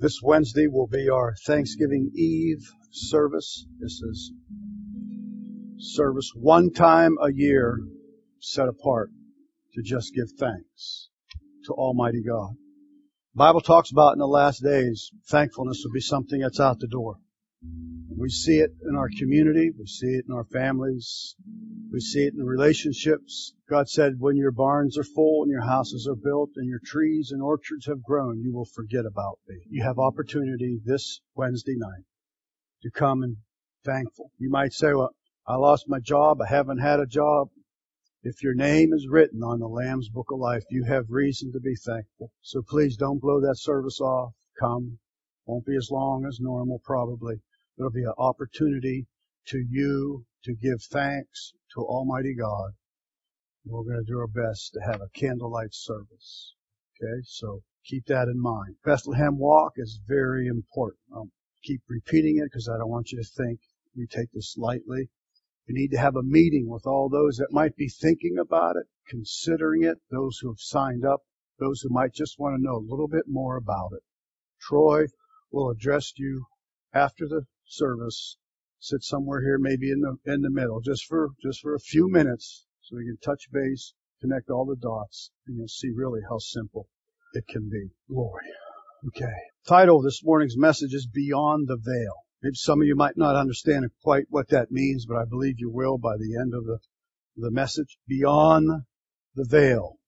This 0.00 0.22
Wednesday 0.22 0.66
will 0.66 0.86
be 0.86 1.10
our 1.10 1.34
Thanksgiving 1.44 2.10
Eve 2.14 2.66
service. 2.90 3.66
This 3.78 4.00
is 4.00 4.32
service 5.76 6.32
one 6.34 6.72
time 6.72 7.18
a 7.20 7.30
year 7.30 7.78
set 8.38 8.66
apart 8.66 9.10
to 9.74 9.82
just 9.82 10.14
give 10.14 10.28
thanks 10.38 11.10
to 11.66 11.74
Almighty 11.74 12.22
God. 12.26 12.54
Bible 13.34 13.60
talks 13.60 13.90
about 13.90 14.14
in 14.14 14.20
the 14.20 14.26
last 14.26 14.62
days, 14.62 15.10
thankfulness 15.28 15.82
will 15.84 15.92
be 15.92 16.00
something 16.00 16.40
that's 16.40 16.60
out 16.60 16.78
the 16.78 16.88
door. 16.88 17.16
We 17.62 18.28
see 18.28 18.58
it 18.58 18.72
in 18.86 18.96
our 18.96 19.08
community. 19.18 19.70
We 19.70 19.86
see 19.86 20.08
it 20.08 20.26
in 20.28 20.34
our 20.34 20.44
families. 20.44 21.34
We 21.90 22.00
see 22.00 22.26
it 22.26 22.34
in 22.34 22.44
relationships. 22.44 23.54
God 23.68 23.88
said, 23.88 24.16
when 24.18 24.36
your 24.36 24.52
barns 24.52 24.98
are 24.98 25.04
full 25.04 25.42
and 25.42 25.50
your 25.50 25.64
houses 25.64 26.06
are 26.06 26.16
built 26.16 26.50
and 26.56 26.68
your 26.68 26.80
trees 26.84 27.30
and 27.32 27.42
orchards 27.42 27.86
have 27.86 28.02
grown, 28.02 28.40
you 28.40 28.52
will 28.52 28.66
forget 28.66 29.06
about 29.06 29.38
me. 29.48 29.56
You 29.70 29.82
have 29.84 29.98
opportunity 29.98 30.80
this 30.84 31.20
Wednesday 31.34 31.76
night 31.76 32.04
to 32.82 32.90
come 32.90 33.22
and 33.22 33.36
thankful. 33.84 34.30
You 34.38 34.50
might 34.50 34.74
say, 34.74 34.92
well, 34.92 35.14
I 35.46 35.56
lost 35.56 35.88
my 35.88 36.00
job. 36.00 36.42
I 36.42 36.46
haven't 36.46 36.78
had 36.78 37.00
a 37.00 37.06
job. 37.06 37.48
If 38.22 38.42
your 38.42 38.54
name 38.54 38.92
is 38.92 39.08
written 39.08 39.42
on 39.42 39.60
the 39.60 39.66
Lamb's 39.66 40.10
Book 40.10 40.30
of 40.30 40.38
Life, 40.38 40.64
you 40.70 40.84
have 40.84 41.06
reason 41.08 41.52
to 41.52 41.60
be 41.60 41.74
thankful. 41.74 42.30
So 42.42 42.60
please 42.68 42.96
don't 42.98 43.20
blow 43.20 43.40
that 43.40 43.56
service 43.56 44.00
off. 44.00 44.34
Come. 44.58 44.98
Won't 45.46 45.64
be 45.64 45.76
as 45.76 45.88
long 45.90 46.26
as 46.26 46.38
normal 46.38 46.80
probably. 46.84 47.40
It'll 47.80 47.90
be 47.90 48.04
an 48.04 48.12
opportunity 48.18 49.06
to 49.46 49.58
you 49.58 50.26
to 50.44 50.54
give 50.54 50.82
thanks 50.82 51.54
to 51.72 51.80
Almighty 51.80 52.34
God. 52.34 52.72
We're 53.64 53.84
going 53.84 54.04
to 54.04 54.12
do 54.12 54.18
our 54.18 54.26
best 54.26 54.74
to 54.74 54.80
have 54.80 55.00
a 55.00 55.08
candlelight 55.18 55.72
service. 55.72 56.56
Okay, 57.00 57.22
so 57.24 57.62
keep 57.86 58.04
that 58.04 58.28
in 58.28 58.38
mind. 58.38 58.76
Bethlehem 58.84 59.38
Walk 59.38 59.72
is 59.76 59.98
very 60.06 60.46
important. 60.46 61.00
I'll 61.14 61.30
keep 61.62 61.80
repeating 61.88 62.36
it 62.36 62.50
because 62.52 62.68
I 62.68 62.76
don't 62.76 62.90
want 62.90 63.12
you 63.12 63.22
to 63.22 63.24
think 63.24 63.60
we 63.96 64.06
take 64.06 64.30
this 64.32 64.58
lightly. 64.58 65.08
We 65.66 65.72
need 65.72 65.92
to 65.92 66.00
have 66.00 66.16
a 66.16 66.22
meeting 66.22 66.68
with 66.68 66.86
all 66.86 67.08
those 67.08 67.38
that 67.38 67.50
might 67.50 67.76
be 67.76 67.88
thinking 67.88 68.36
about 68.36 68.76
it, 68.76 68.88
considering 69.08 69.84
it, 69.84 69.96
those 70.10 70.36
who 70.36 70.50
have 70.50 70.60
signed 70.60 71.06
up, 71.06 71.22
those 71.58 71.80
who 71.80 71.88
might 71.88 72.12
just 72.12 72.38
want 72.38 72.58
to 72.58 72.62
know 72.62 72.76
a 72.76 72.90
little 72.90 73.08
bit 73.08 73.24
more 73.26 73.56
about 73.56 73.92
it. 73.94 74.02
Troy 74.60 75.06
will 75.50 75.70
address 75.70 76.12
you 76.18 76.44
after 76.92 77.26
the 77.26 77.46
service, 77.70 78.36
sit 78.78 79.02
somewhere 79.02 79.40
here, 79.40 79.58
maybe 79.58 79.90
in 79.90 80.00
the 80.00 80.32
in 80.32 80.42
the 80.42 80.50
middle, 80.50 80.80
just 80.80 81.06
for 81.06 81.30
just 81.42 81.60
for 81.60 81.74
a 81.74 81.80
few 81.80 82.10
minutes, 82.10 82.66
so 82.82 82.96
we 82.96 83.04
can 83.04 83.18
touch 83.18 83.50
base, 83.52 83.94
connect 84.20 84.50
all 84.50 84.66
the 84.66 84.76
dots, 84.76 85.30
and 85.46 85.56
you'll 85.56 85.68
see 85.68 85.90
really 85.94 86.20
how 86.28 86.38
simple 86.38 86.88
it 87.34 87.44
can 87.48 87.68
be. 87.68 87.90
Glory. 88.08 88.46
Okay. 89.08 89.32
Title 89.66 89.98
of 89.98 90.04
this 90.04 90.22
morning's 90.24 90.56
message 90.56 90.92
is 90.92 91.06
Beyond 91.06 91.68
the 91.68 91.78
Veil. 91.78 92.14
Maybe 92.42 92.54
some 92.54 92.80
of 92.80 92.86
you 92.86 92.96
might 92.96 93.16
not 93.16 93.36
understand 93.36 93.90
quite 94.02 94.24
what 94.30 94.48
that 94.48 94.70
means, 94.70 95.06
but 95.06 95.16
I 95.16 95.24
believe 95.24 95.56
you 95.58 95.70
will 95.70 95.98
by 95.98 96.16
the 96.16 96.38
end 96.40 96.54
of 96.54 96.64
the, 96.64 96.78
the 97.36 97.50
message. 97.50 97.98
Beyond 98.08 98.84
the 99.34 99.44
veil. 99.44 99.98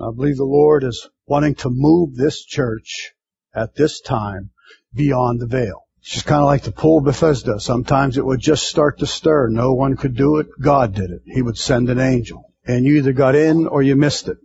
I 0.00 0.10
believe 0.14 0.36
the 0.36 0.44
Lord 0.44 0.84
is 0.84 1.08
wanting 1.26 1.56
to 1.56 1.70
move 1.70 2.14
this 2.14 2.44
church 2.44 3.12
at 3.54 3.74
this 3.74 4.00
time 4.00 4.50
beyond 4.92 5.40
the 5.40 5.46
veil. 5.46 5.83
It's 6.06 6.22
kind 6.22 6.40
of 6.40 6.46
like 6.46 6.62
the 6.62 6.72
pool 6.72 6.98
of 6.98 7.04
Bethesda. 7.04 7.58
Sometimes 7.58 8.18
it 8.18 8.26
would 8.26 8.40
just 8.40 8.66
start 8.66 8.98
to 8.98 9.06
stir. 9.06 9.48
No 9.48 9.72
one 9.72 9.96
could 9.96 10.14
do 10.14 10.36
it. 10.36 10.48
God 10.60 10.94
did 10.94 11.10
it. 11.10 11.22
He 11.24 11.40
would 11.40 11.56
send 11.56 11.88
an 11.88 11.98
angel. 11.98 12.52
And 12.66 12.84
you 12.84 12.96
either 12.96 13.14
got 13.14 13.34
in 13.34 13.66
or 13.66 13.82
you 13.82 13.96
missed 13.96 14.28
it. 14.28 14.36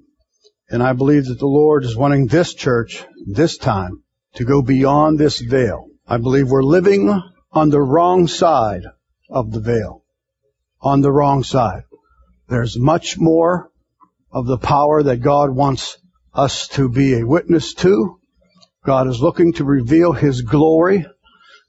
And 0.70 0.82
I 0.82 0.94
believe 0.94 1.26
that 1.26 1.40
the 1.40 1.48
Lord 1.48 1.84
is 1.84 1.98
wanting 1.98 2.28
this 2.28 2.54
church, 2.54 3.04
this 3.26 3.58
time, 3.58 4.04
to 4.36 4.46
go 4.46 4.62
beyond 4.62 5.20
this 5.20 5.42
veil. 5.42 5.88
I 6.08 6.18
believe 6.18 6.50
we're 6.50 6.64
living 6.64 7.22
on 7.52 7.70
the 7.70 7.82
wrong 7.82 8.28
side 8.28 8.84
of 9.30 9.52
the 9.52 9.60
veil. 9.60 10.04
On 10.80 11.02
the 11.02 11.12
wrong 11.12 11.44
side. 11.44 11.84
There's 12.48 12.80
much 12.80 13.18
more 13.18 13.70
of 14.32 14.46
the 14.46 14.58
power 14.58 15.04
that 15.04 15.18
God 15.18 15.50
wants 15.50 15.98
us 16.34 16.70
to 16.70 16.88
be 16.88 17.16
a 17.16 17.28
witness 17.28 17.74
to. 17.76 18.20
God 18.86 19.08
is 19.08 19.22
looking 19.22 19.54
to 19.54 19.66
reveal 19.66 20.14
His 20.14 20.42
glory 20.42 21.06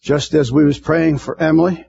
just 0.02 0.34
as 0.34 0.50
we 0.50 0.64
was 0.64 0.78
praying 0.78 1.18
for 1.18 1.40
Emily, 1.40 1.86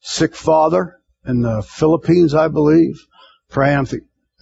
sick 0.00 0.34
father 0.34 1.00
in 1.26 1.40
the 1.40 1.62
Philippines, 1.62 2.34
I 2.34 2.48
believe, 2.48 3.06
praying, 3.50 3.86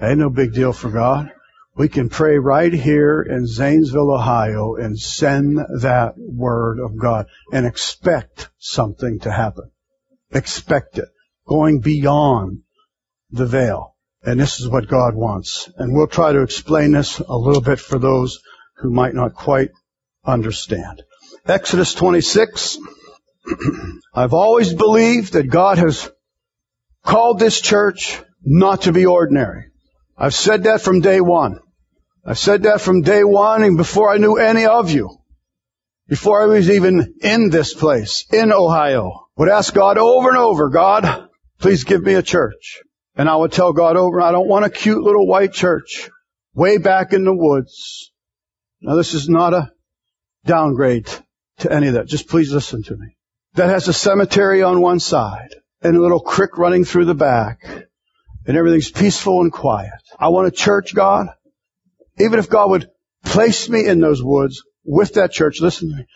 ain't 0.00 0.18
no 0.18 0.30
big 0.30 0.52
deal 0.52 0.72
for 0.72 0.90
God. 0.90 1.30
We 1.74 1.88
can 1.88 2.10
pray 2.10 2.38
right 2.38 2.72
here 2.72 3.22
in 3.22 3.46
Zanesville, 3.46 4.12
Ohio 4.12 4.74
and 4.74 4.98
send 4.98 5.56
that 5.80 6.14
word 6.18 6.80
of 6.80 6.98
God 6.98 7.26
and 7.50 7.64
expect 7.64 8.50
something 8.58 9.20
to 9.20 9.30
happen. 9.30 9.70
Expect 10.32 10.98
it. 10.98 11.08
Going 11.46 11.80
beyond 11.80 12.62
the 13.30 13.46
veil. 13.46 13.96
And 14.22 14.38
this 14.38 14.60
is 14.60 14.68
what 14.68 14.86
God 14.86 15.14
wants. 15.14 15.70
And 15.76 15.94
we'll 15.94 16.06
try 16.06 16.32
to 16.32 16.42
explain 16.42 16.92
this 16.92 17.18
a 17.18 17.36
little 17.36 17.62
bit 17.62 17.80
for 17.80 17.98
those 17.98 18.40
who 18.76 18.90
might 18.90 19.14
not 19.14 19.34
quite 19.34 19.70
understand. 20.24 21.02
Exodus 21.46 21.94
26. 21.94 22.78
I've 24.14 24.34
always 24.34 24.72
believed 24.72 25.32
that 25.32 25.50
God 25.50 25.78
has 25.78 26.10
called 27.04 27.38
this 27.38 27.60
church 27.60 28.20
not 28.44 28.82
to 28.82 28.92
be 28.92 29.06
ordinary. 29.06 29.66
I've 30.16 30.34
said 30.34 30.64
that 30.64 30.80
from 30.80 31.00
day 31.00 31.20
one. 31.20 31.58
I've 32.24 32.38
said 32.38 32.64
that 32.64 32.80
from 32.80 33.02
day 33.02 33.24
one 33.24 33.64
and 33.64 33.76
before 33.76 34.10
I 34.10 34.18
knew 34.18 34.36
any 34.36 34.66
of 34.66 34.90
you. 34.90 35.18
Before 36.08 36.42
I 36.42 36.46
was 36.46 36.70
even 36.70 37.14
in 37.22 37.50
this 37.50 37.74
place, 37.74 38.26
in 38.32 38.52
Ohio. 38.52 39.26
Would 39.36 39.48
ask 39.48 39.72
God 39.72 39.98
over 39.98 40.28
and 40.28 40.38
over, 40.38 40.68
God, 40.68 41.28
please 41.58 41.84
give 41.84 42.02
me 42.02 42.14
a 42.14 42.22
church. 42.22 42.82
And 43.16 43.28
I 43.28 43.36
would 43.36 43.52
tell 43.52 43.72
God 43.72 43.96
over, 43.96 44.20
I 44.20 44.30
don't 44.30 44.48
want 44.48 44.66
a 44.66 44.70
cute 44.70 45.02
little 45.02 45.26
white 45.26 45.52
church 45.52 46.10
way 46.54 46.78
back 46.78 47.12
in 47.12 47.24
the 47.24 47.34
woods. 47.34 48.12
Now 48.80 48.96
this 48.96 49.14
is 49.14 49.28
not 49.28 49.54
a 49.54 49.72
downgrade 50.44 51.08
to 51.60 51.72
any 51.72 51.88
of 51.88 51.94
that. 51.94 52.06
Just 52.06 52.28
please 52.28 52.52
listen 52.52 52.82
to 52.84 52.96
me 52.96 53.16
that 53.54 53.68
has 53.68 53.88
a 53.88 53.92
cemetery 53.92 54.62
on 54.62 54.80
one 54.80 55.00
side 55.00 55.54
and 55.82 55.96
a 55.96 56.00
little 56.00 56.20
creek 56.20 56.56
running 56.58 56.84
through 56.84 57.04
the 57.06 57.14
back 57.14 57.62
and 58.46 58.56
everything's 58.56 58.90
peaceful 58.90 59.40
and 59.40 59.52
quiet. 59.52 59.92
I 60.18 60.28
want 60.28 60.48
a 60.48 60.52
church, 60.52 60.94
God. 60.94 61.28
Even 62.18 62.38
if 62.38 62.48
God 62.48 62.70
would 62.70 62.90
place 63.24 63.68
me 63.68 63.86
in 63.86 64.00
those 64.00 64.22
woods 64.22 64.62
with 64.84 65.14
that 65.14 65.32
church, 65.32 65.60
listen 65.60 65.90
to 65.90 65.96
me. 65.96 66.06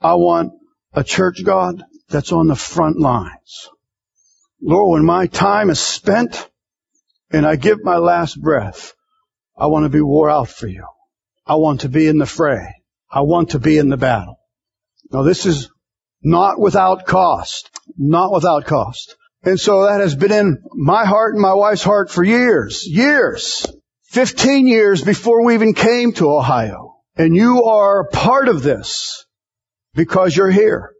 I 0.00 0.14
want 0.14 0.52
a 0.92 1.04
church, 1.04 1.44
God, 1.44 1.82
that's 2.08 2.32
on 2.32 2.46
the 2.46 2.56
front 2.56 2.98
lines. 2.98 3.68
Lord, 4.60 4.94
when 4.94 5.04
my 5.04 5.26
time 5.26 5.70
is 5.70 5.80
spent 5.80 6.48
and 7.30 7.46
I 7.46 7.56
give 7.56 7.82
my 7.82 7.96
last 7.96 8.40
breath, 8.40 8.94
I 9.56 9.66
want 9.66 9.84
to 9.84 9.88
be 9.88 10.00
wore 10.00 10.30
out 10.30 10.48
for 10.48 10.66
you. 10.66 10.86
I 11.46 11.56
want 11.56 11.82
to 11.82 11.88
be 11.88 12.06
in 12.06 12.18
the 12.18 12.26
fray. 12.26 12.74
I 13.10 13.20
want 13.20 13.50
to 13.50 13.58
be 13.58 13.78
in 13.78 13.88
the 13.88 13.96
battle. 13.96 14.38
Now 15.12 15.22
this 15.22 15.46
is 15.46 15.70
not 16.24 16.58
without 16.58 17.06
cost. 17.06 17.70
Not 17.96 18.32
without 18.32 18.64
cost. 18.64 19.16
And 19.44 19.60
so 19.60 19.84
that 19.84 20.00
has 20.00 20.16
been 20.16 20.32
in 20.32 20.64
my 20.72 21.04
heart 21.04 21.34
and 21.34 21.42
my 21.42 21.52
wife's 21.52 21.84
heart 21.84 22.10
for 22.10 22.24
years. 22.24 22.86
Years. 22.86 23.66
15 24.04 24.66
years 24.66 25.02
before 25.02 25.44
we 25.44 25.54
even 25.54 25.74
came 25.74 26.12
to 26.14 26.30
Ohio. 26.30 26.96
And 27.16 27.36
you 27.36 27.64
are 27.64 28.08
part 28.08 28.48
of 28.48 28.62
this 28.62 29.26
because 29.94 30.36
you're 30.36 30.50
here. 30.50 30.92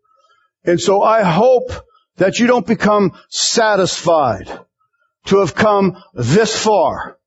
And 0.64 0.80
so 0.80 1.02
I 1.02 1.22
hope 1.22 1.72
that 2.16 2.38
you 2.38 2.46
don't 2.46 2.66
become 2.66 3.12
satisfied 3.28 4.48
to 5.26 5.40
have 5.40 5.54
come 5.54 6.02
this 6.12 6.56
far, 6.56 7.18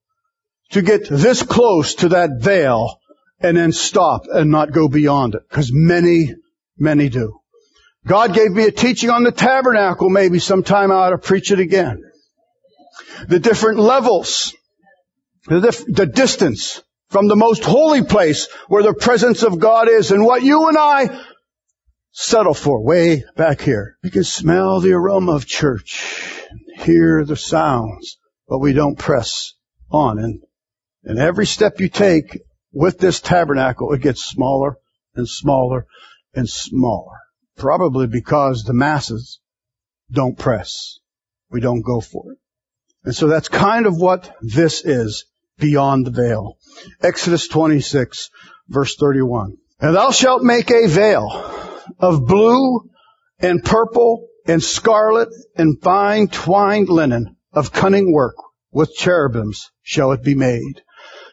to 0.72 0.81
get 0.81 1.09
this 1.09 1.44
close 1.44 1.96
to 1.96 2.09
that 2.09 2.40
veil 2.40 3.00
and 3.40 3.58
then 3.58 3.72
stop 3.72 4.24
and 4.31 4.52
not 4.52 4.72
go 4.72 4.88
beyond 4.88 5.35
it. 5.35 5.41
Because 5.50 5.72
many, 5.74 6.34
many 6.78 7.09
do. 7.09 7.40
God 8.07 8.33
gave 8.33 8.51
me 8.51 8.63
a 8.65 8.71
teaching 8.71 9.09
on 9.09 9.23
the 9.23 9.31
tabernacle. 9.31 10.09
Maybe 10.09 10.39
sometime 10.39 10.91
I 10.91 10.95
ought 10.95 11.09
to 11.09 11.17
preach 11.17 11.51
it 11.51 11.59
again. 11.59 12.03
The 13.27 13.39
different 13.39 13.79
levels, 13.79 14.55
the, 15.45 15.59
dif- 15.59 15.85
the 15.87 16.05
distance 16.05 16.81
from 17.09 17.27
the 17.27 17.35
most 17.35 17.63
holy 17.63 18.03
place 18.03 18.47
where 18.67 18.83
the 18.83 18.93
presence 18.93 19.43
of 19.43 19.59
God 19.59 19.89
is 19.89 20.11
and 20.11 20.23
what 20.23 20.43
you 20.43 20.67
and 20.69 20.77
I 20.77 21.21
settle 22.11 22.53
for 22.53 22.83
way 22.83 23.23
back 23.35 23.61
here. 23.61 23.97
We 24.03 24.09
can 24.09 24.23
smell 24.23 24.79
the 24.79 24.93
aroma 24.93 25.33
of 25.33 25.45
church, 25.45 26.01
hear 26.77 27.25
the 27.25 27.35
sounds, 27.35 28.17
but 28.47 28.59
we 28.59 28.73
don't 28.73 28.97
press 28.97 29.53
on. 29.91 30.17
And, 30.19 30.41
and 31.03 31.19
every 31.19 31.45
step 31.45 31.79
you 31.79 31.89
take 31.89 32.39
with 32.71 32.99
this 32.99 33.19
tabernacle, 33.19 33.93
it 33.93 34.01
gets 34.01 34.23
smaller 34.23 34.77
and 35.15 35.27
smaller 35.27 35.87
and 36.33 36.47
smaller. 36.47 37.16
Probably 37.57 38.07
because 38.07 38.63
the 38.63 38.73
masses 38.73 39.39
don't 40.11 40.37
press. 40.37 40.99
We 41.49 41.59
don't 41.59 41.81
go 41.81 42.01
for 42.01 42.33
it. 42.33 42.37
And 43.03 43.15
so 43.15 43.27
that's 43.27 43.49
kind 43.49 43.85
of 43.85 43.97
what 43.97 44.35
this 44.41 44.83
is 44.85 45.25
beyond 45.57 46.05
the 46.05 46.11
veil. 46.11 46.57
Exodus 47.01 47.47
26 47.47 48.29
verse 48.67 48.95
31. 48.95 49.57
And 49.79 49.95
thou 49.95 50.11
shalt 50.11 50.43
make 50.43 50.71
a 50.71 50.87
veil 50.87 51.29
of 51.99 52.27
blue 52.27 52.89
and 53.39 53.63
purple 53.63 54.27
and 54.45 54.63
scarlet 54.63 55.29
and 55.55 55.81
fine 55.81 56.27
twined 56.27 56.89
linen 56.89 57.37
of 57.53 57.71
cunning 57.71 58.11
work 58.11 58.35
with 58.71 58.95
cherubims 58.95 59.71
shall 59.81 60.11
it 60.11 60.23
be 60.23 60.35
made. 60.35 60.81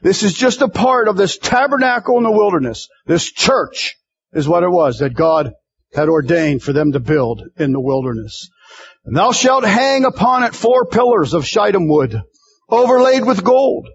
This 0.02 0.22
is 0.22 0.34
just 0.34 0.60
a 0.60 0.68
part 0.68 1.08
of 1.08 1.16
this 1.16 1.38
tabernacle 1.38 2.18
in 2.18 2.24
the 2.24 2.30
wilderness. 2.30 2.88
This 3.06 3.30
church 3.30 3.96
is 4.32 4.48
what 4.48 4.62
it 4.62 4.70
was 4.70 4.98
that 4.98 5.14
God 5.14 5.52
had 5.94 6.08
ordained 6.08 6.62
for 6.62 6.72
them 6.72 6.92
to 6.92 7.00
build 7.00 7.42
in 7.56 7.72
the 7.72 7.80
wilderness. 7.80 8.48
And 9.04 9.16
thou 9.16 9.32
shalt 9.32 9.64
hang 9.64 10.04
upon 10.04 10.42
it 10.42 10.54
four 10.54 10.86
pillars 10.86 11.34
of 11.34 11.46
shittim 11.46 11.88
wood, 11.88 12.20
overlaid 12.68 13.24
with 13.24 13.44
gold. 13.44 13.88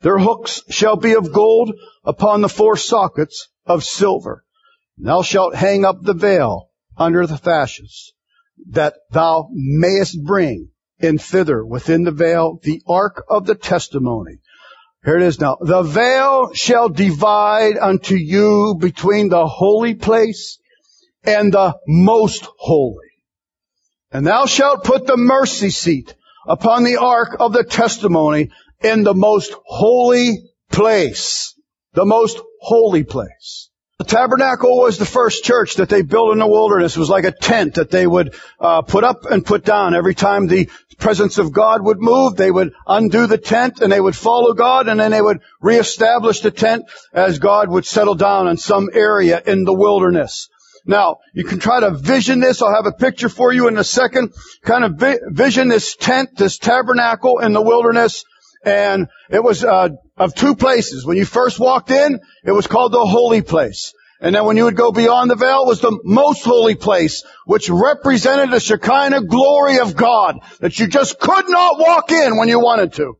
Their 0.00 0.18
hooks 0.18 0.62
shall 0.68 0.96
be 0.96 1.14
of 1.14 1.32
gold 1.32 1.72
upon 2.04 2.40
the 2.40 2.48
four 2.48 2.76
sockets 2.76 3.48
of 3.66 3.84
silver. 3.84 4.44
And 4.96 5.06
thou 5.06 5.22
shalt 5.22 5.54
hang 5.54 5.84
up 5.84 6.02
the 6.02 6.14
veil 6.14 6.70
under 6.96 7.26
the 7.26 7.38
taches, 7.38 8.12
that 8.70 8.94
thou 9.10 9.48
mayest 9.52 10.22
bring 10.24 10.70
in 10.98 11.18
thither 11.18 11.64
within 11.64 12.04
the 12.04 12.10
veil 12.10 12.58
the 12.62 12.82
ark 12.86 13.24
of 13.28 13.46
the 13.46 13.54
testimony. 13.54 14.40
Here 15.04 15.16
it 15.16 15.22
is 15.22 15.40
now. 15.40 15.56
The 15.60 15.82
veil 15.82 16.52
shall 16.54 16.88
divide 16.88 17.78
unto 17.78 18.16
you 18.16 18.76
between 18.78 19.28
the 19.28 19.46
holy 19.46 19.94
place 19.94 20.58
and 21.28 21.52
the 21.52 21.78
most 21.86 22.46
holy. 22.56 23.06
And 24.10 24.26
thou 24.26 24.46
shalt 24.46 24.84
put 24.84 25.06
the 25.06 25.16
mercy 25.18 25.70
seat 25.70 26.14
upon 26.46 26.84
the 26.84 26.96
ark 26.96 27.36
of 27.38 27.52
the 27.52 27.64
testimony 27.64 28.50
in 28.82 29.04
the 29.04 29.14
most 29.14 29.52
holy 29.64 30.38
place. 30.70 31.54
The 31.92 32.06
most 32.06 32.40
holy 32.60 33.04
place. 33.04 33.68
The 33.98 34.04
tabernacle 34.04 34.78
was 34.78 34.96
the 34.96 35.04
first 35.04 35.42
church 35.42 35.74
that 35.74 35.88
they 35.88 36.02
built 36.02 36.32
in 36.32 36.38
the 36.38 36.46
wilderness. 36.46 36.96
It 36.96 37.00
was 37.00 37.10
like 37.10 37.24
a 37.24 37.32
tent 37.32 37.74
that 37.74 37.90
they 37.90 38.06
would 38.06 38.34
uh, 38.60 38.82
put 38.82 39.02
up 39.02 39.24
and 39.24 39.44
put 39.44 39.64
down. 39.64 39.96
Every 39.96 40.14
time 40.14 40.46
the 40.46 40.70
presence 40.98 41.38
of 41.38 41.52
God 41.52 41.82
would 41.82 42.00
move, 42.00 42.36
they 42.36 42.50
would 42.50 42.72
undo 42.86 43.26
the 43.26 43.38
tent 43.38 43.80
and 43.80 43.90
they 43.90 44.00
would 44.00 44.14
follow 44.14 44.54
God 44.54 44.86
and 44.86 45.00
then 45.00 45.10
they 45.10 45.20
would 45.20 45.40
reestablish 45.60 46.40
the 46.40 46.52
tent 46.52 46.84
as 47.12 47.40
God 47.40 47.68
would 47.68 47.84
settle 47.84 48.14
down 48.14 48.46
in 48.46 48.56
some 48.56 48.88
area 48.92 49.42
in 49.44 49.64
the 49.64 49.74
wilderness. 49.74 50.48
Now, 50.88 51.18
you 51.34 51.44
can 51.44 51.58
try 51.58 51.80
to 51.80 51.90
vision 51.90 52.40
this. 52.40 52.62
I'll 52.62 52.74
have 52.74 52.86
a 52.86 52.92
picture 52.92 53.28
for 53.28 53.52
you 53.52 53.68
in 53.68 53.76
a 53.76 53.84
second. 53.84 54.32
Kind 54.62 54.84
of 54.84 54.94
vi- 54.94 55.18
vision 55.28 55.68
this 55.68 55.94
tent, 55.94 56.30
this 56.38 56.56
tabernacle 56.56 57.40
in 57.40 57.52
the 57.52 57.60
wilderness. 57.60 58.24
And 58.64 59.08
it 59.28 59.44
was 59.44 59.62
uh, 59.62 59.90
of 60.16 60.34
two 60.34 60.56
places. 60.56 61.04
When 61.04 61.18
you 61.18 61.26
first 61.26 61.60
walked 61.60 61.90
in, 61.90 62.20
it 62.42 62.52
was 62.52 62.66
called 62.66 62.92
the 62.92 63.04
holy 63.04 63.42
place. 63.42 63.92
And 64.22 64.34
then 64.34 64.46
when 64.46 64.56
you 64.56 64.64
would 64.64 64.76
go 64.76 64.90
beyond 64.90 65.30
the 65.30 65.36
veil 65.36 65.66
was 65.66 65.80
the 65.80 65.96
most 66.04 66.42
holy 66.42 66.74
place, 66.74 67.22
which 67.44 67.68
represented 67.68 68.50
the 68.50 68.58
Shekinah 68.58 69.26
glory 69.26 69.80
of 69.80 69.94
God 69.94 70.38
that 70.60 70.78
you 70.78 70.86
just 70.86 71.20
could 71.20 71.50
not 71.50 71.78
walk 71.78 72.10
in 72.10 72.38
when 72.38 72.48
you 72.48 72.60
wanted 72.60 72.94
to. 72.94 73.18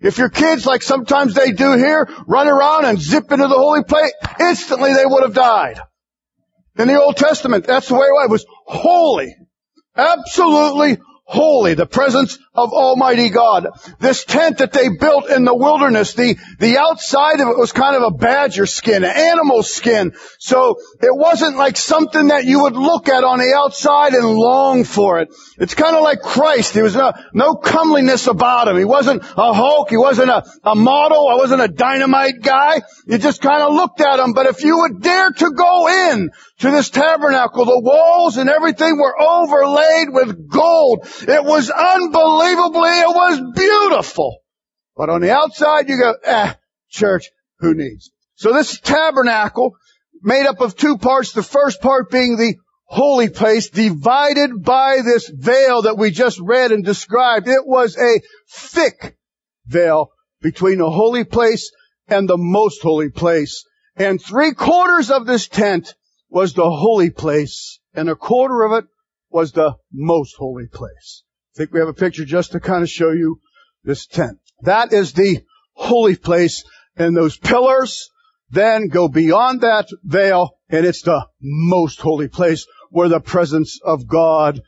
If 0.00 0.16
your 0.16 0.30
kids, 0.30 0.64
like 0.64 0.82
sometimes 0.82 1.34
they 1.34 1.52
do 1.52 1.76
here, 1.76 2.08
run 2.26 2.48
around 2.48 2.86
and 2.86 2.98
zip 2.98 3.30
into 3.30 3.46
the 3.46 3.54
holy 3.54 3.84
place, 3.84 4.12
instantly 4.40 4.94
they 4.94 5.06
would 5.06 5.22
have 5.22 5.34
died. 5.34 5.80
In 6.76 6.88
the 6.88 7.00
Old 7.00 7.16
Testament, 7.16 7.66
that's 7.66 7.88
the 7.88 7.94
way 7.94 8.06
it 8.06 8.30
was. 8.30 8.44
Holy. 8.66 9.34
Absolutely 9.96 10.98
holy, 11.24 11.74
the 11.74 11.86
presence 11.86 12.38
of 12.54 12.72
Almighty 12.72 13.30
God. 13.30 13.68
This 13.98 14.24
tent 14.24 14.58
that 14.58 14.72
they 14.72 14.88
built 14.88 15.28
in 15.28 15.44
the 15.44 15.54
wilderness, 15.54 16.14
the, 16.14 16.36
the 16.60 16.78
outside 16.78 17.40
of 17.40 17.48
it 17.48 17.58
was 17.58 17.72
kind 17.72 17.96
of 17.96 18.02
a 18.02 18.10
badger 18.12 18.66
skin, 18.66 19.04
an 19.04 19.10
animal 19.10 19.62
skin. 19.62 20.12
So 20.38 20.76
it 21.00 21.14
wasn't 21.14 21.56
like 21.56 21.76
something 21.76 22.28
that 22.28 22.44
you 22.44 22.62
would 22.62 22.76
look 22.76 23.08
at 23.08 23.24
on 23.24 23.40
the 23.40 23.54
outside 23.56 24.14
and 24.14 24.26
long 24.26 24.84
for 24.84 25.20
it. 25.20 25.34
It's 25.58 25.74
kind 25.74 25.96
of 25.96 26.02
like 26.02 26.20
Christ. 26.20 26.74
There 26.74 26.84
was 26.84 26.94
no, 26.94 27.12
no 27.32 27.54
comeliness 27.54 28.28
about 28.28 28.68
him. 28.68 28.76
He 28.76 28.84
wasn't 28.84 29.22
a 29.22 29.52
Hulk. 29.52 29.90
He 29.90 29.96
wasn't 29.96 30.30
a, 30.30 30.44
a 30.62 30.76
model. 30.76 31.28
I 31.28 31.34
wasn't 31.34 31.62
a 31.62 31.68
dynamite 31.68 32.40
guy. 32.40 32.82
You 33.06 33.18
just 33.18 33.42
kind 33.42 33.62
of 33.62 33.74
looked 33.74 34.00
at 34.00 34.20
him. 34.20 34.32
But 34.32 34.46
if 34.46 34.62
you 34.62 34.78
would 34.78 35.02
dare 35.02 35.30
to 35.30 35.50
go 35.50 36.12
in 36.12 36.30
to 36.58 36.70
this 36.70 36.90
tabernacle. 36.90 37.64
The 37.64 37.80
walls 37.80 38.36
and 38.36 38.48
everything 38.48 38.96
were 38.96 39.20
overlaid 39.20 40.08
with 40.10 40.48
gold. 40.48 41.06
It 41.22 41.44
was 41.44 41.70
unbelievably, 42.44 42.88
it 42.88 43.14
was 43.14 43.52
beautiful. 43.54 44.38
But 44.96 45.10
on 45.10 45.20
the 45.20 45.32
outside 45.32 45.88
you 45.88 45.98
go, 45.98 46.14
eh, 46.24 46.54
church, 46.88 47.30
who 47.58 47.74
needs? 47.74 48.10
So 48.36 48.52
this 48.52 48.78
tabernacle 48.80 49.76
made 50.22 50.46
up 50.46 50.60
of 50.60 50.76
two 50.76 50.98
parts, 50.98 51.32
the 51.32 51.42
first 51.42 51.80
part 51.80 52.10
being 52.10 52.36
the 52.36 52.56
holy 52.86 53.28
place 53.28 53.70
divided 53.70 54.62
by 54.62 55.00
this 55.04 55.28
veil 55.28 55.82
that 55.82 55.98
we 55.98 56.10
just 56.10 56.38
read 56.40 56.72
and 56.72 56.84
described. 56.84 57.48
It 57.48 57.66
was 57.66 57.96
a 57.96 58.20
thick 58.50 59.16
veil 59.66 60.10
between 60.40 60.78
the 60.78 60.90
holy 60.90 61.24
place 61.24 61.70
and 62.08 62.28
the 62.28 62.36
most 62.36 62.82
holy 62.82 63.10
place. 63.10 63.64
And 63.96 64.20
three 64.20 64.52
quarters 64.52 65.10
of 65.10 65.26
this 65.26 65.48
tent 65.48 65.94
was 66.28 66.52
the 66.52 66.68
holy 66.68 67.10
place, 67.10 67.78
and 67.94 68.08
a 68.08 68.16
quarter 68.16 68.62
of 68.64 68.72
it 68.72 68.90
was 69.30 69.52
the 69.52 69.74
most 69.92 70.34
holy 70.36 70.66
place. 70.66 71.22
I 71.54 71.58
think 71.58 71.72
we 71.72 71.78
have 71.78 71.88
a 71.88 71.94
picture 71.94 72.24
just 72.24 72.52
to 72.52 72.60
kind 72.60 72.82
of 72.82 72.90
show 72.90 73.12
you 73.12 73.40
this 73.84 74.06
tent. 74.06 74.38
That 74.62 74.92
is 74.92 75.12
the 75.12 75.44
holy 75.74 76.16
place, 76.16 76.64
and 76.96 77.16
those 77.16 77.36
pillars 77.36 78.10
then 78.50 78.88
go 78.88 79.06
beyond 79.06 79.60
that 79.60 79.88
veil, 80.02 80.58
and 80.68 80.84
it's 80.84 81.02
the 81.02 81.26
most 81.40 82.00
holy 82.00 82.26
place 82.26 82.66
where 82.90 83.08
the 83.08 83.20
presence 83.20 83.78
of 83.84 84.08
God 84.08 84.62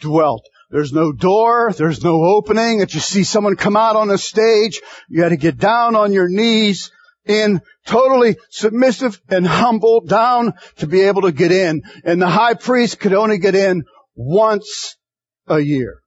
dwelt. 0.00 0.48
There's 0.70 0.92
no 0.92 1.12
door. 1.12 1.72
There's 1.76 2.02
no 2.02 2.24
opening. 2.24 2.80
If 2.80 2.94
you 2.94 3.00
see 3.00 3.22
someone 3.22 3.54
come 3.54 3.76
out 3.76 3.94
on 3.94 4.10
a 4.10 4.18
stage, 4.18 4.80
you 5.08 5.22
had 5.22 5.28
to 5.28 5.36
get 5.36 5.58
down 5.58 5.94
on 5.94 6.12
your 6.12 6.28
knees 6.28 6.90
in 7.24 7.60
totally 7.86 8.36
submissive 8.50 9.20
and 9.28 9.46
humble 9.46 10.00
down 10.00 10.54
to 10.78 10.88
be 10.88 11.02
able 11.02 11.22
to 11.22 11.32
get 11.32 11.52
in. 11.52 11.82
And 12.04 12.20
the 12.20 12.28
high 12.28 12.54
priest 12.54 12.98
could 12.98 13.12
only 13.12 13.38
get 13.38 13.54
in 13.54 13.84
once 14.16 14.96
a 15.46 15.60
year. 15.60 16.01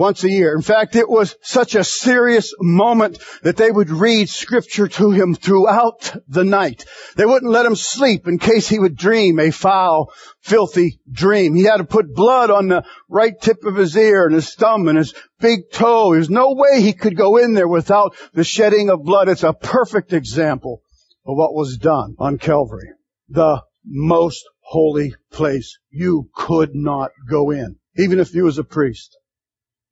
Once 0.00 0.24
a 0.24 0.30
year. 0.30 0.54
In 0.54 0.62
fact, 0.62 0.96
it 0.96 1.10
was 1.10 1.36
such 1.42 1.74
a 1.74 1.84
serious 1.84 2.54
moment 2.58 3.18
that 3.42 3.58
they 3.58 3.70
would 3.70 3.90
read 3.90 4.30
scripture 4.30 4.88
to 4.88 5.10
him 5.10 5.34
throughout 5.34 6.16
the 6.26 6.42
night. 6.42 6.86
They 7.16 7.26
wouldn't 7.26 7.52
let 7.52 7.66
him 7.66 7.76
sleep 7.76 8.26
in 8.26 8.38
case 8.38 8.66
he 8.66 8.78
would 8.78 8.96
dream 8.96 9.38
a 9.38 9.50
foul, 9.50 10.10
filthy 10.40 11.00
dream. 11.12 11.54
He 11.54 11.64
had 11.64 11.76
to 11.76 11.84
put 11.84 12.14
blood 12.14 12.48
on 12.48 12.68
the 12.68 12.82
right 13.10 13.38
tip 13.38 13.62
of 13.64 13.76
his 13.76 13.94
ear 13.94 14.24
and 14.24 14.34
his 14.34 14.54
thumb 14.54 14.88
and 14.88 14.96
his 14.96 15.12
big 15.38 15.70
toe. 15.70 16.14
There's 16.14 16.30
no 16.30 16.54
way 16.54 16.80
he 16.80 16.94
could 16.94 17.14
go 17.14 17.36
in 17.36 17.52
there 17.52 17.68
without 17.68 18.16
the 18.32 18.42
shedding 18.42 18.88
of 18.88 19.04
blood. 19.04 19.28
It's 19.28 19.44
a 19.44 19.52
perfect 19.52 20.14
example 20.14 20.80
of 21.26 21.36
what 21.36 21.52
was 21.52 21.76
done 21.76 22.16
on 22.18 22.38
Calvary. 22.38 22.88
The 23.28 23.60
most 23.84 24.48
holy 24.60 25.14
place. 25.30 25.78
You 25.90 26.30
could 26.34 26.70
not 26.74 27.10
go 27.28 27.50
in, 27.50 27.76
even 27.98 28.18
if 28.18 28.32
you 28.34 28.44
was 28.44 28.56
a 28.56 28.64
priest. 28.64 29.14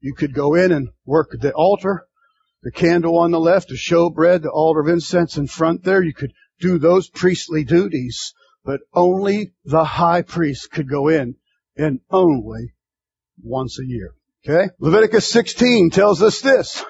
You 0.01 0.15
could 0.15 0.35
go 0.35 0.55
in 0.55 0.73
and 0.73 0.89
work 1.05 1.31
at 1.35 1.41
the 1.41 1.53
altar, 1.53 2.07
the 2.63 2.71
candle 2.71 3.19
on 3.19 3.31
the 3.31 3.41
left, 3.41 3.69
the 3.69 3.77
showbread, 3.77 4.43
the 4.43 4.51
altar 4.51 4.81
of 4.81 4.89
incense 4.89 5.37
in 5.37 5.47
front 5.47 5.85
there. 5.85 6.03
You 6.03 6.15
could 6.15 6.33
do 6.61 6.79
those 6.79 7.09
priestly 7.09 7.65
duties, 7.65 8.35
but 8.65 8.81
only 8.95 9.53
the 9.65 9.85
high 9.85 10.23
priest 10.23 10.71
could 10.71 10.89
go 10.89 11.09
in 11.09 11.37
and 11.77 12.01
only 12.11 12.75
once 13.43 13.79
a 13.79 13.87
year. 13.87 14.15
Okay? 14.47 14.71
Leviticus 14.79 15.27
16 15.27 15.91
tells 15.91 16.23
us 16.23 16.41
this. 16.41 16.85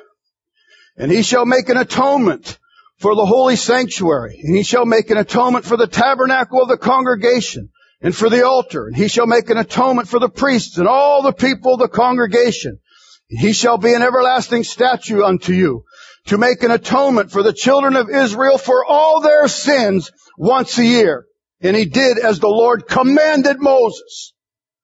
And 0.97 1.11
he 1.11 1.23
shall 1.23 1.47
make 1.47 1.69
an 1.69 1.77
atonement 1.77 2.59
for 2.99 3.15
the 3.15 3.27
holy 3.27 3.57
sanctuary, 3.57 4.41
and 4.43 4.57
he 4.57 4.65
shall 4.65 4.85
make 4.85 5.11
an 5.11 5.19
atonement 5.19 5.65
for 5.65 5.77
the 5.77 5.87
tabernacle 5.87 6.61
of 6.61 6.69
the 6.69 6.77
congregation, 6.77 7.71
and 8.01 8.15
for 8.15 8.29
the 8.29 8.45
altar, 8.45 8.87
and 8.87 8.97
he 8.97 9.09
shall 9.09 9.27
make 9.27 9.51
an 9.51 9.57
atonement 9.57 10.09
for 10.09 10.19
the 10.19 10.29
priests 10.29 10.79
and 10.79 10.89
all 10.89 11.23
the 11.23 11.33
people 11.33 11.75
of 11.75 11.81
the 11.81 11.89
congregation. 11.89 12.81
He 13.29 13.53
shall 13.53 13.79
be 13.79 13.93
an 13.93 14.03
everlasting 14.03 14.65
statute 14.65 15.23
unto 15.23 15.53
you, 15.53 15.85
to 16.27 16.39
make 16.39 16.63
an 16.63 16.71
atonement 16.71 17.31
for 17.31 17.43
the 17.43 17.53
children 17.53 17.95
of 17.97 18.09
Israel 18.11 18.59
for 18.59 18.85
all 18.85 19.21
their 19.21 19.49
sins 19.49 20.11
once 20.37 20.79
a 20.79 20.85
year. 20.85 21.27
And 21.61 21.77
he 21.77 21.85
did 21.85 22.19
as 22.19 22.39
the 22.39 22.49
Lord 22.49 22.87
commanded 22.89 23.61
Moses. 23.61 24.33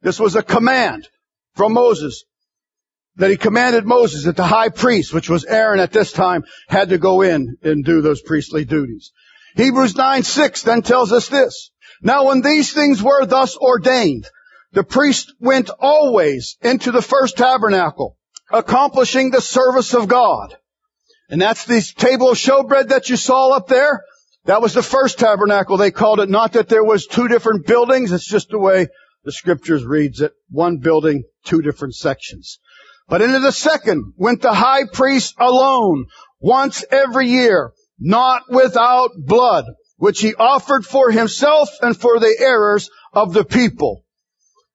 This 0.02 0.20
was 0.20 0.36
a 0.36 0.42
command 0.42 1.08
from 1.54 1.72
Moses 1.72 2.24
that 3.16 3.30
he 3.30 3.36
commanded 3.36 3.86
Moses 3.86 4.24
that 4.24 4.36
the 4.36 4.46
high 4.46 4.68
priest, 4.68 5.14
which 5.14 5.30
was 5.30 5.44
Aaron 5.44 5.80
at 5.80 5.92
this 5.92 6.12
time, 6.12 6.44
had 6.68 6.88
to 6.88 6.98
go 6.98 7.22
in 7.22 7.56
and 7.62 7.84
do 7.84 8.00
those 8.00 8.20
priestly 8.20 8.64
duties. 8.64 9.12
Hebrews 9.56 9.94
9, 9.96 10.22
6 10.22 10.62
then 10.62 10.82
tells 10.82 11.12
us 11.12 11.28
this. 11.28 11.70
Now 12.02 12.26
when 12.26 12.40
these 12.40 12.72
things 12.72 13.02
were 13.02 13.24
thus 13.24 13.56
ordained, 13.56 14.26
the 14.72 14.82
priest 14.82 15.32
went 15.38 15.70
always 15.78 16.56
into 16.60 16.90
the 16.90 17.02
first 17.02 17.36
tabernacle, 17.36 18.18
accomplishing 18.50 19.30
the 19.30 19.40
service 19.40 19.94
of 19.94 20.08
God. 20.08 20.56
And 21.28 21.40
that's 21.40 21.64
the 21.64 21.80
table 21.96 22.30
of 22.30 22.36
showbread 22.36 22.88
that 22.88 23.08
you 23.08 23.16
saw 23.16 23.50
up 23.50 23.68
there. 23.68 24.04
That 24.44 24.60
was 24.60 24.74
the 24.74 24.82
first 24.82 25.18
tabernacle. 25.18 25.76
They 25.76 25.90
called 25.90 26.20
it 26.20 26.28
not 26.28 26.52
that 26.52 26.68
there 26.68 26.84
was 26.84 27.06
two 27.06 27.28
different 27.28 27.66
buildings. 27.66 28.12
It's 28.12 28.28
just 28.28 28.50
the 28.50 28.58
way 28.58 28.88
the 29.24 29.32
scriptures 29.32 29.84
reads 29.84 30.20
it. 30.20 30.32
One 30.50 30.78
building, 30.78 31.24
two 31.44 31.62
different 31.62 31.94
sections. 31.94 32.58
But 33.08 33.22
into 33.22 33.40
the 33.40 33.52
second 33.52 34.12
went 34.16 34.42
the 34.42 34.52
high 34.52 34.84
priest 34.92 35.34
alone 35.38 36.06
once 36.40 36.84
every 36.90 37.28
year, 37.28 37.72
not 37.98 38.42
without 38.50 39.10
blood, 39.16 39.64
which 39.96 40.20
he 40.20 40.34
offered 40.34 40.84
for 40.84 41.10
himself 41.10 41.70
and 41.80 41.98
for 41.98 42.18
the 42.18 42.36
errors 42.38 42.90
of 43.12 43.32
the 43.32 43.44
people. 43.44 44.04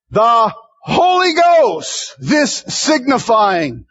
The 0.09 0.53
Holy 0.81 1.33
Ghost, 1.33 2.15
this 2.19 2.63
signifying 2.67 3.85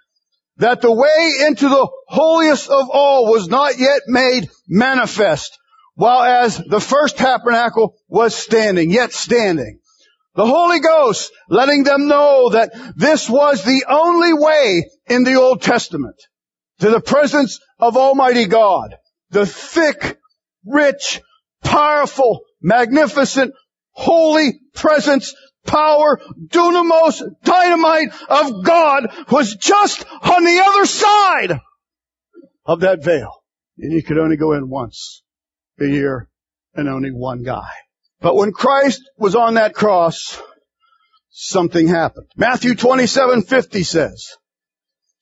that 0.57 0.81
the 0.81 0.93
way 0.93 1.47
into 1.47 1.69
the 1.69 1.89
holiest 2.09 2.69
of 2.69 2.91
all 2.91 3.31
was 3.31 3.49
not 3.49 3.79
yet 3.79 4.03
made 4.07 4.49
manifest, 4.67 5.57
while 5.95 6.23
as 6.23 6.57
the 6.57 6.81
first 6.81 7.17
tabernacle 7.17 7.95
was 8.09 8.35
standing, 8.35 8.91
yet 8.91 9.13
standing. 9.13 9.79
The 10.35 10.47
Holy 10.47 10.81
Ghost 10.81 11.33
letting 11.49 11.85
them 11.85 12.07
know 12.07 12.51
that 12.51 12.73
this 12.97 13.29
was 13.29 13.65
the 13.65 13.85
only 13.89 14.35
way 14.35 14.89
in 15.09 15.25
the 15.25 15.35
Old 15.35 15.63
Testament 15.63 16.17
to 16.81 16.91
the 16.91 17.01
presence 17.01 17.61
of 17.79 17.97
Almighty 17.97 18.47
God. 18.47 18.97
The 19.31 19.47
thick, 19.47 20.19
rich, 20.65 21.21
powerful, 21.63 22.41
magnificent, 22.63 23.53
holy 23.93 24.61
presence, 24.75 25.35
power, 25.69 26.21
dunamis, 26.47 27.23
dynamite 27.45 28.09
of 28.29 28.65
God 28.65 29.09
was 29.31 29.55
just 29.55 30.05
on 30.23 30.45
the 30.45 30.63
other 30.67 30.87
side 30.87 31.61
of 32.67 32.81
that 32.81 33.05
veil. 33.05 33.33
And 33.79 33.93
you 33.93 34.03
could 34.03 34.19
only 34.19 34.37
go 34.37 34.53
in 34.55 34.69
once 34.69 35.23
a 35.81 35.87
year 35.87 36.29
and 36.75 36.89
only 36.89 37.11
one 37.11 37.45
guy. 37.45 37.69
But 38.21 38.35
when 38.35 38.53
Christ 38.53 39.03
was 39.17 39.37
on 39.37 39.55
that 39.55 39.75
cross, 39.75 40.41
something 41.31 41.87
happened. 41.87 42.27
Matthew 42.37 42.75
27, 42.75 43.43
50 43.43 43.83
says, 43.85 44.37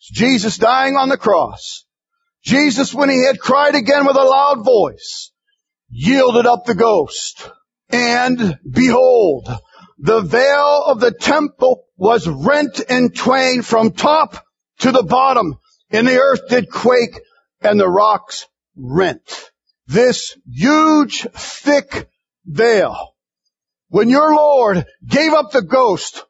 Jesus 0.01 0.57
dying 0.57 0.97
on 0.97 1.09
the 1.09 1.19
cross. 1.19 1.85
Jesus, 2.45 2.95
when 2.95 3.11
he 3.11 3.25
had 3.25 3.41
cried 3.41 3.75
again 3.75 4.07
with 4.07 4.17
a 4.17 4.25
loud 4.25 4.65
voice, 4.65 5.33
yielded 5.91 6.47
up 6.47 6.65
the 6.65 6.75
ghost. 6.75 7.51
And 7.91 8.59
behold, 8.69 9.49
the 9.99 10.21
veil 10.21 10.85
of 10.87 11.01
the 11.01 11.13
temple 11.13 11.85
was 11.97 12.29
rent 12.29 12.81
in 12.81 13.11
twain 13.11 13.63
from 13.63 13.93
top 13.93 14.45
to 14.81 14.93
the 14.93 15.03
bottom, 15.03 15.59
and 15.91 16.07
the 16.07 16.19
earth 16.19 16.49
did 16.49 16.71
quake, 16.71 17.21
and 17.63 17.81
the 17.81 17.89
rocks 17.89 18.47
rent. 18.77 19.51
This 19.87 20.37
huge, 20.51 21.27
thick 21.33 22.09
veil. 22.45 23.15
When 23.89 24.11
your 24.11 24.35
Lord 24.35 24.85
gave 25.07 25.33
up 25.33 25.53
the 25.53 25.63
ghost, 25.63 26.25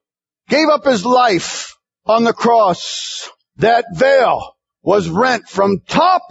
gave 0.49 0.69
up 0.69 0.85
his 0.85 1.05
life 1.05 1.77
on 2.05 2.25
the 2.25 2.33
cross, 2.33 3.31
that 3.57 3.87
veil 3.95 4.55
was 4.83 5.09
rent 5.09 5.49
from 5.49 5.81
top 5.81 6.23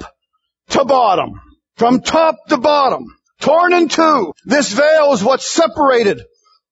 to 0.70 0.86
bottom. 0.86 1.42
From 1.76 2.02
top 2.02 2.38
to 2.48 2.58
bottom. 2.58 3.06
Torn 3.42 3.74
in 3.74 3.90
two. 3.90 4.34
This 4.46 4.72
veil 4.72 5.12
is 5.12 5.24
what 5.24 5.42
separated 5.42 6.22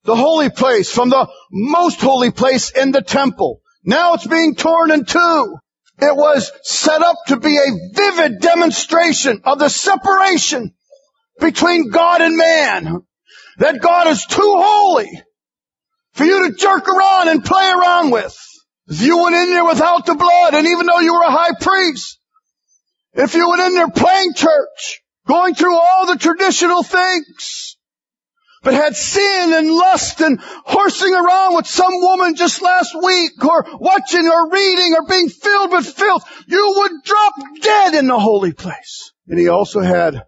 the 0.03 0.15
holy 0.15 0.49
place 0.49 0.91
from 0.91 1.09
the 1.09 1.27
most 1.51 2.01
holy 2.01 2.31
place 2.31 2.71
in 2.71 2.91
the 2.91 3.01
temple. 3.01 3.61
Now 3.83 4.13
it's 4.13 4.27
being 4.27 4.55
torn 4.55 4.91
in 4.91 5.05
two. 5.05 5.57
It 5.99 6.15
was 6.15 6.51
set 6.63 7.01
up 7.01 7.17
to 7.27 7.37
be 7.37 7.57
a 7.57 7.93
vivid 7.93 8.39
demonstration 8.39 9.41
of 9.43 9.59
the 9.59 9.69
separation 9.69 10.73
between 11.39 11.89
God 11.89 12.21
and 12.21 12.35
man. 12.35 13.01
That 13.59 13.81
God 13.81 14.07
is 14.07 14.25
too 14.25 14.55
holy 14.57 15.21
for 16.13 16.25
you 16.25 16.49
to 16.49 16.55
jerk 16.55 16.87
around 16.87 17.29
and 17.29 17.45
play 17.45 17.71
around 17.71 18.11
with. 18.11 18.35
If 18.87 19.01
you 19.01 19.17
went 19.17 19.35
in 19.35 19.49
there 19.51 19.65
without 19.65 20.05
the 20.05 20.15
blood, 20.15 20.53
and 20.55 20.67
even 20.67 20.87
though 20.87 20.99
you 20.99 21.13
were 21.13 21.21
a 21.21 21.31
high 21.31 21.55
priest, 21.59 22.19
if 23.13 23.35
you 23.35 23.47
went 23.47 23.61
in 23.61 23.75
there 23.75 23.89
playing 23.89 24.33
church, 24.33 25.01
going 25.27 25.55
through 25.55 25.75
all 25.75 26.07
the 26.07 26.17
traditional 26.17 26.83
things, 26.83 27.72
but 28.63 28.73
had 28.73 28.95
sin 28.95 29.53
and 29.53 29.69
lust 29.69 30.21
and 30.21 30.39
horsing 30.41 31.13
around 31.13 31.55
with 31.55 31.67
some 31.67 31.93
woman 31.99 32.35
just 32.35 32.61
last 32.61 32.95
week 32.95 33.43
or 33.43 33.65
watching 33.77 34.25
or 34.25 34.49
reading 34.49 34.95
or 34.97 35.05
being 35.05 35.29
filled 35.29 35.71
with 35.71 35.85
filth, 35.85 36.23
you 36.47 36.73
would 36.77 37.03
drop 37.03 37.33
dead 37.61 37.93
in 37.95 38.07
the 38.07 38.19
holy 38.19 38.53
place. 38.53 39.11
And 39.27 39.37
he 39.37 39.49
also 39.49 39.81
had 39.81 40.23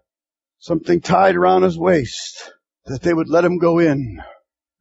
something 0.58 1.00
tied 1.00 1.34
around 1.34 1.62
his 1.62 1.78
waist 1.78 2.52
that 2.84 3.02
they 3.02 3.14
would 3.14 3.30
let 3.30 3.44
him 3.44 3.58
go 3.58 3.78
in 3.78 4.20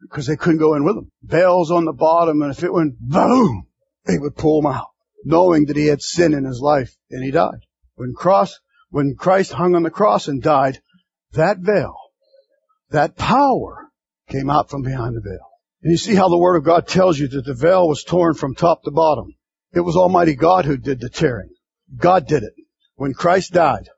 because 0.01 0.27
they 0.27 0.35
couldn't 0.35 0.59
go 0.59 0.75
in 0.75 0.83
with 0.83 0.97
him. 0.97 1.11
Bells 1.23 1.71
on 1.71 1.85
the 1.85 1.93
bottom 1.93 2.41
and 2.41 2.51
if 2.51 2.63
it 2.63 2.73
went 2.73 2.99
boom, 2.99 3.67
they 4.05 4.17
would 4.17 4.35
pull 4.35 4.59
him 4.59 4.67
out 4.67 4.87
knowing 5.25 5.65
that 5.65 5.75
he 5.75 5.87
had 5.87 6.01
sin 6.01 6.33
in 6.33 6.45
his 6.45 6.59
life 6.61 6.95
and 7.09 7.23
he 7.23 7.31
died. 7.31 7.65
When 7.95 8.13
cross, 8.13 8.59
when 8.89 9.15
Christ 9.15 9.51
hung 9.53 9.75
on 9.75 9.83
the 9.83 9.89
cross 9.89 10.27
and 10.27 10.41
died, 10.41 10.79
that 11.31 11.57
veil 11.59 11.95
that 12.89 13.15
power 13.15 13.89
came 14.29 14.49
out 14.49 14.69
from 14.69 14.81
behind 14.81 15.15
the 15.15 15.21
veil. 15.21 15.47
And 15.81 15.91
you 15.91 15.97
see 15.97 16.15
how 16.15 16.29
the 16.29 16.37
Word 16.37 16.55
of 16.55 16.63
God 16.63 16.87
tells 16.87 17.19
you 17.19 17.27
that 17.27 17.45
the 17.45 17.53
veil 17.53 17.87
was 17.87 18.03
torn 18.03 18.33
from 18.33 18.55
top 18.55 18.83
to 18.83 18.91
bottom. 18.91 19.35
It 19.73 19.81
was 19.81 19.95
Almighty 19.95 20.35
God 20.35 20.65
who 20.65 20.77
did 20.77 20.99
the 20.99 21.09
tearing. 21.09 21.49
God 21.95 22.27
did 22.27 22.43
it. 22.43 22.53
When 22.95 23.13
Christ 23.13 23.53
died 23.53 23.89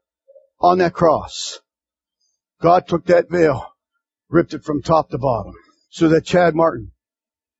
on 0.59 0.79
that 0.79 0.93
cross, 0.93 1.59
God 2.61 2.87
took 2.87 3.05
that 3.05 3.29
veil, 3.29 3.65
ripped 4.29 4.53
it 4.53 4.63
from 4.63 4.81
top 4.81 5.09
to 5.11 5.17
bottom, 5.17 5.53
so 5.89 6.09
that 6.09 6.25
Chad 6.25 6.55
Martin 6.55 6.91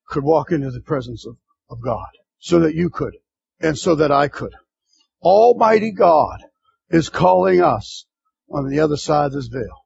could 0.08 0.24
walk 0.24 0.52
into 0.52 0.72
the 0.72 0.82
presence 0.82 1.26
of, 1.28 1.38
of 1.70 1.82
God, 1.84 2.08
so 2.40 2.62
that 2.62 2.76
you 2.76 2.90
could, 2.90 3.16
and 3.60 3.78
so 3.78 3.96
that 3.96 4.12
I 4.12 4.28
could. 4.28 4.54
Almighty 5.22 5.92
God 5.92 6.40
is 6.90 7.10
calling 7.10 7.62
us 7.62 8.06
on 8.50 8.70
the 8.70 8.80
other 8.80 8.98
side 8.98 9.28
of 9.28 9.34
this 9.34 9.48
veil. 9.48 9.86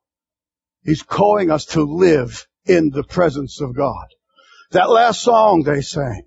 He's 0.84 1.04
calling 1.04 1.52
us 1.52 1.66
to 1.68 1.84
live 1.84 2.48
in 2.66 2.90
the 2.90 3.04
presence 3.04 3.62
of 3.62 3.76
God. 3.76 4.06
That 4.72 4.90
last 4.90 5.22
song 5.22 5.64
they 5.64 5.82
sang, 5.82 6.24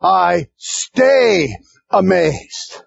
I 0.00 0.48
stay 0.56 1.56
amazed. 1.90 2.82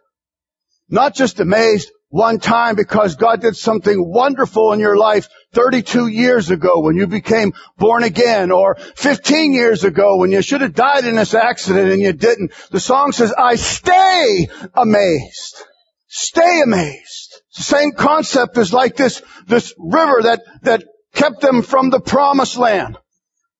Not 0.88 1.16
just 1.16 1.40
amazed 1.40 1.92
one 2.10 2.40
time 2.40 2.76
because 2.76 3.16
God 3.16 3.42
did 3.42 3.56
something 3.56 4.04
wonderful 4.04 4.74
in 4.74 4.80
your 4.80 4.98
life 4.98 5.28
32 5.54 6.08
years 6.08 6.50
ago 6.50 6.80
when 6.80 6.96
you 6.96 7.06
became 7.06 7.54
born 7.78 8.04
again 8.04 8.52
or 8.52 8.76
15 8.96 9.54
years 9.54 9.84
ago 9.84 10.18
when 10.18 10.32
you 10.32 10.42
should 10.42 10.62
have 10.62 10.74
died 10.74 11.06
in 11.06 11.16
this 11.16 11.36
accident 11.36 11.92
and 11.92 12.02
you 12.02 12.14
didn't. 12.14 12.52
The 12.72 12.80
song 12.80 13.12
says, 13.12 13.32
I 13.32 13.56
stay 13.56 14.48
amazed. 14.74 15.64
Stay 16.08 16.62
amazed. 16.64 17.42
The 17.56 17.64
same 17.64 17.92
concept 17.92 18.58
is 18.58 18.74
like 18.74 18.96
this, 18.96 19.22
this 19.48 19.74
river 19.78 20.24
that, 20.24 20.42
that 20.64 20.84
kept 21.14 21.42
them 21.42 21.62
from 21.62 21.90
the 21.90 22.00
promised 22.00 22.58
land. 22.58 22.98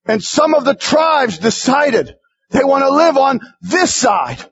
And 0.06 0.24
some 0.24 0.54
of 0.54 0.66
the 0.66 0.76
tribes 0.76 1.38
decided 1.38 2.16
they 2.50 2.64
want 2.64 2.84
to 2.84 2.90
live 2.90 3.18
on 3.18 3.40
this 3.62 3.94
side. 3.94 4.44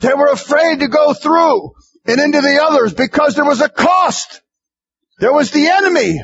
They 0.00 0.14
were 0.14 0.28
afraid 0.28 0.80
to 0.80 0.88
go 0.88 1.12
through 1.12 1.72
and 2.06 2.20
into 2.20 2.40
the 2.40 2.62
others 2.62 2.94
because 2.94 3.34
there 3.34 3.44
was 3.44 3.60
a 3.60 3.68
cost. 3.68 4.40
There 5.18 5.32
was 5.32 5.50
the 5.50 5.68
enemy, 5.68 6.20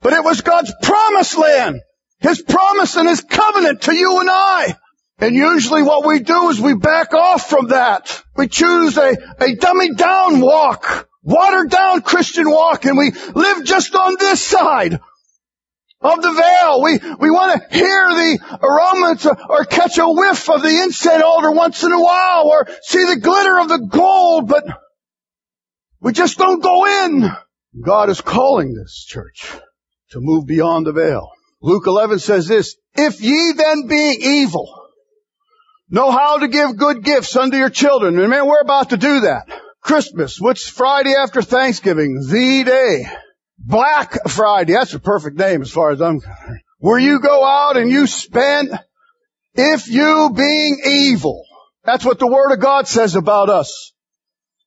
but 0.00 0.12
it 0.12 0.22
was 0.22 0.42
God's 0.42 0.72
promised 0.82 1.38
land. 1.38 1.80
His 2.20 2.42
promise 2.42 2.96
and 2.96 3.08
His 3.08 3.22
covenant 3.22 3.82
to 3.82 3.94
you 3.94 4.20
and 4.20 4.30
I. 4.30 4.76
And 5.18 5.34
usually 5.34 5.82
what 5.82 6.06
we 6.06 6.20
do 6.20 6.50
is 6.50 6.60
we 6.60 6.74
back 6.74 7.14
off 7.14 7.48
from 7.48 7.68
that. 7.68 8.22
We 8.36 8.48
choose 8.48 8.96
a, 8.98 9.16
a 9.40 9.54
dummy 9.56 9.94
down 9.94 10.40
walk, 10.40 11.08
watered 11.22 11.70
down 11.70 12.02
Christian 12.02 12.50
walk, 12.50 12.84
and 12.84 12.98
we 12.98 13.12
live 13.34 13.64
just 13.64 13.94
on 13.94 14.16
this 14.18 14.42
side 14.42 15.00
of 16.04 16.22
the 16.22 16.32
veil. 16.32 16.82
We, 16.82 16.98
we 17.18 17.30
want 17.30 17.60
to 17.60 17.76
hear 17.76 18.08
the 18.08 18.58
aroma 18.62 19.38
or 19.48 19.64
catch 19.64 19.98
a 19.98 20.06
whiff 20.06 20.50
of 20.50 20.62
the 20.62 20.82
incense 20.82 21.22
altar 21.22 21.50
once 21.50 21.82
in 21.82 21.92
a 21.92 22.00
while 22.00 22.44
or 22.46 22.68
see 22.82 23.04
the 23.06 23.20
glitter 23.20 23.58
of 23.58 23.68
the 23.68 23.88
gold, 23.90 24.48
but 24.48 24.64
we 26.00 26.12
just 26.12 26.36
don't 26.36 26.62
go 26.62 27.06
in. 27.06 27.30
God 27.82 28.10
is 28.10 28.20
calling 28.20 28.74
this 28.74 29.04
church 29.08 29.50
to 30.10 30.20
move 30.20 30.46
beyond 30.46 30.86
the 30.86 30.92
veil. 30.92 31.30
Luke 31.62 31.86
11 31.86 32.18
says 32.18 32.46
this, 32.46 32.76
if 32.94 33.22
ye 33.22 33.52
then 33.56 33.86
being 33.86 34.18
evil 34.20 34.68
know 35.88 36.10
how 36.10 36.38
to 36.38 36.48
give 36.48 36.76
good 36.76 37.02
gifts 37.02 37.34
unto 37.36 37.56
your 37.56 37.70
children, 37.70 38.18
and 38.18 38.28
man, 38.28 38.46
we're 38.46 38.60
about 38.60 38.90
to 38.90 38.96
do 38.96 39.20
that. 39.20 39.46
Christmas, 39.80 40.40
which 40.40 40.70
Friday 40.70 41.14
after 41.14 41.42
Thanksgiving, 41.42 42.14
the 42.14 42.64
day. 42.64 43.06
Black 43.66 44.28
Friday. 44.28 44.74
That's 44.74 44.94
a 44.94 45.00
perfect 45.00 45.38
name 45.38 45.62
as 45.62 45.70
far 45.70 45.90
as 45.90 46.00
I'm 46.00 46.20
concerned. 46.20 46.60
Where 46.78 46.98
you 46.98 47.20
go 47.20 47.44
out 47.44 47.76
and 47.78 47.90
you 47.90 48.06
spend, 48.06 48.78
if 49.54 49.88
you 49.88 50.30
being 50.36 50.82
evil. 50.84 51.44
That's 51.84 52.04
what 52.04 52.18
the 52.18 52.26
Word 52.26 52.52
of 52.52 52.60
God 52.60 52.86
says 52.88 53.14
about 53.14 53.48
us. 53.48 53.92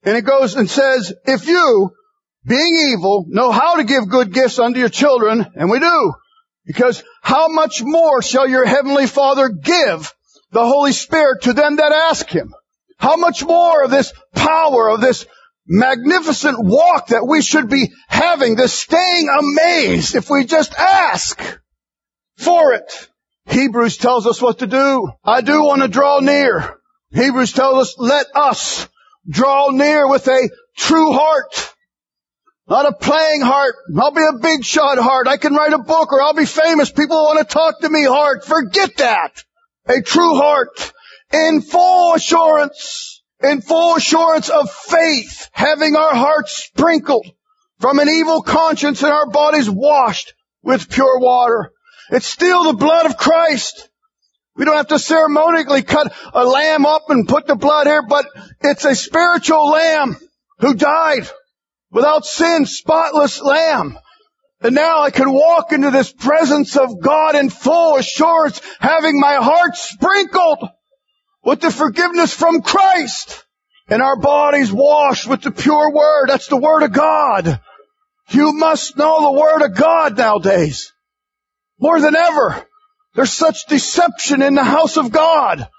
And 0.04 0.18
it 0.18 0.26
goes 0.26 0.56
and 0.56 0.70
says, 0.70 1.14
if 1.26 1.48
you 1.48 1.92
being 2.46 2.94
evil, 2.94 3.26
know 3.28 3.52
how 3.52 3.76
to 3.76 3.84
give 3.84 4.10
good 4.10 4.34
gifts 4.34 4.58
unto 4.58 4.80
your 4.80 4.90
children, 4.90 5.46
and 5.56 5.70
we 5.70 5.80
do. 5.80 6.14
Because 6.66 7.04
how 7.22 7.48
much 7.50 7.84
more 7.84 8.22
shall 8.22 8.48
your 8.48 8.66
heavenly 8.66 9.08
Father 9.08 9.50
give 9.50 10.14
the 10.52 10.66
Holy 10.66 10.92
Spirit 10.92 11.44
to 11.44 11.54
them 11.54 11.78
that 11.78 11.92
ask 11.92 12.30
Him? 12.30 12.54
How 12.98 13.16
much 13.16 13.44
more 13.44 13.84
of 13.84 13.92
this 13.92 14.14
power, 14.34 14.90
of 14.90 15.02
this 15.02 15.26
magnificent 15.68 16.58
walk 16.60 17.08
that 17.08 17.28
we 17.28 17.42
should 17.42 17.70
be 17.70 17.92
having, 18.08 18.56
this 18.56 18.74
staying 18.74 19.28
amazed 19.30 20.16
if 20.16 20.30
we 20.30 20.46
just 20.46 20.74
ask 20.74 21.40
for 22.38 22.74
it. 22.74 23.10
Hebrews 23.46 23.98
tells 23.98 24.28
us 24.28 24.42
what 24.42 24.60
to 24.60 24.68
do. 24.68 25.10
I 25.24 25.42
do 25.42 25.64
want 25.64 25.82
to 25.82 25.88
draw 25.88 26.20
near. 26.20 26.78
Hebrews 27.12 27.54
tells 27.54 27.88
us, 27.88 27.96
let 27.98 28.28
us 28.36 28.88
draw 29.30 29.70
near 29.70 30.10
with 30.10 30.28
a 30.28 30.50
true 30.78 31.14
heart. 31.14 31.74
Not 32.70 32.86
a 32.86 32.94
playing 32.94 33.42
heart. 33.42 33.76
I'll 33.98 34.12
be 34.12 34.22
a 34.22 34.40
big 34.40 34.66
shot 34.66 34.98
heart. 34.98 35.28
I 35.28 35.38
can 35.38 35.54
write 35.56 35.72
a 35.72 35.78
book 35.78 36.12
or 36.12 36.22
I'll 36.22 36.34
be 36.34 36.46
famous. 36.46 36.92
People 36.92 37.16
want 37.16 37.40
to 37.40 37.54
talk 37.54 37.80
to 37.80 37.90
me 37.90 38.04
heart. 38.04 38.44
Forget 38.44 38.98
that. 38.98 39.44
A 39.88 40.02
true 40.02 40.36
heart 40.36 40.92
in 41.32 41.62
full 41.62 42.14
assurance, 42.16 43.17
in 43.42 43.62
full 43.62 43.96
assurance 43.96 44.50
of 44.50 44.72
faith, 44.72 45.50
having 45.52 45.96
our 45.96 46.16
hearts 46.16 46.64
sprinkled 46.66 47.26
from 47.80 48.00
an 48.00 48.10
evil 48.10 48.42
conscience 48.42 49.04
and 49.04 49.12
our 49.12 49.30
bodies 49.30 49.70
washed 49.70 50.34
with 50.64 50.90
pure 50.90 51.20
water. 51.20 51.72
It's 52.10 52.26
still 52.26 52.64
the 52.64 52.74
blood 52.74 53.06
of 53.06 53.18
Christ. 53.18 53.90
We 54.56 54.66
don't 54.66 54.78
have 54.78 54.88
to 54.88 55.00
ceremonially 55.00 55.84
cut 55.84 56.14
a 56.34 56.44
lamb 56.44 56.86
up 56.86 57.10
and 57.10 57.28
put 57.28 57.46
the 57.46 57.56
blood 57.56 57.86
here, 57.86 58.04
but 58.08 58.26
it's 58.62 58.86
a 58.86 58.96
spiritual 58.96 59.70
lamb 59.70 60.18
who 60.60 60.74
died 60.74 61.30
without 61.92 62.26
sin, 62.26 62.66
spotless 62.66 63.42
lamb. 63.42 64.00
And 64.62 64.74
now 64.74 65.04
I 65.04 65.12
can 65.12 65.32
walk 65.32 65.72
into 65.72 65.92
this 65.92 66.12
presence 66.12 66.76
of 66.76 67.00
God 67.00 67.36
in 67.36 67.52
full 67.52 67.98
assurance, 67.98 68.60
having 68.80 69.20
my 69.20 69.36
heart 69.36 69.76
sprinkled 69.76 70.70
with 71.48 71.62
the 71.62 71.72
forgiveness 71.72 72.34
from 72.34 72.62
Christ 72.62 73.46
and 73.88 74.02
our 74.02 74.18
bodies 74.18 74.70
washed 74.70 75.30
with 75.30 75.42
the 75.44 75.52
pure 75.52 75.94
word. 75.94 76.26
That's 76.28 76.48
the 76.48 76.58
word 76.58 76.84
of 76.84 76.92
God. 76.92 77.62
You 78.32 78.52
must 78.52 78.98
know 78.98 79.22
the 79.22 79.40
word 79.40 79.62
of 79.62 79.74
God 79.74 80.18
nowadays. 80.18 80.92
More 81.80 82.02
than 82.02 82.18
ever. 82.18 82.68
There's 83.16 83.32
such 83.32 83.66
deception 83.68 84.42
in 84.42 84.56
the 84.56 84.64
house 84.66 84.98
of 84.98 85.14
God. 85.14 85.70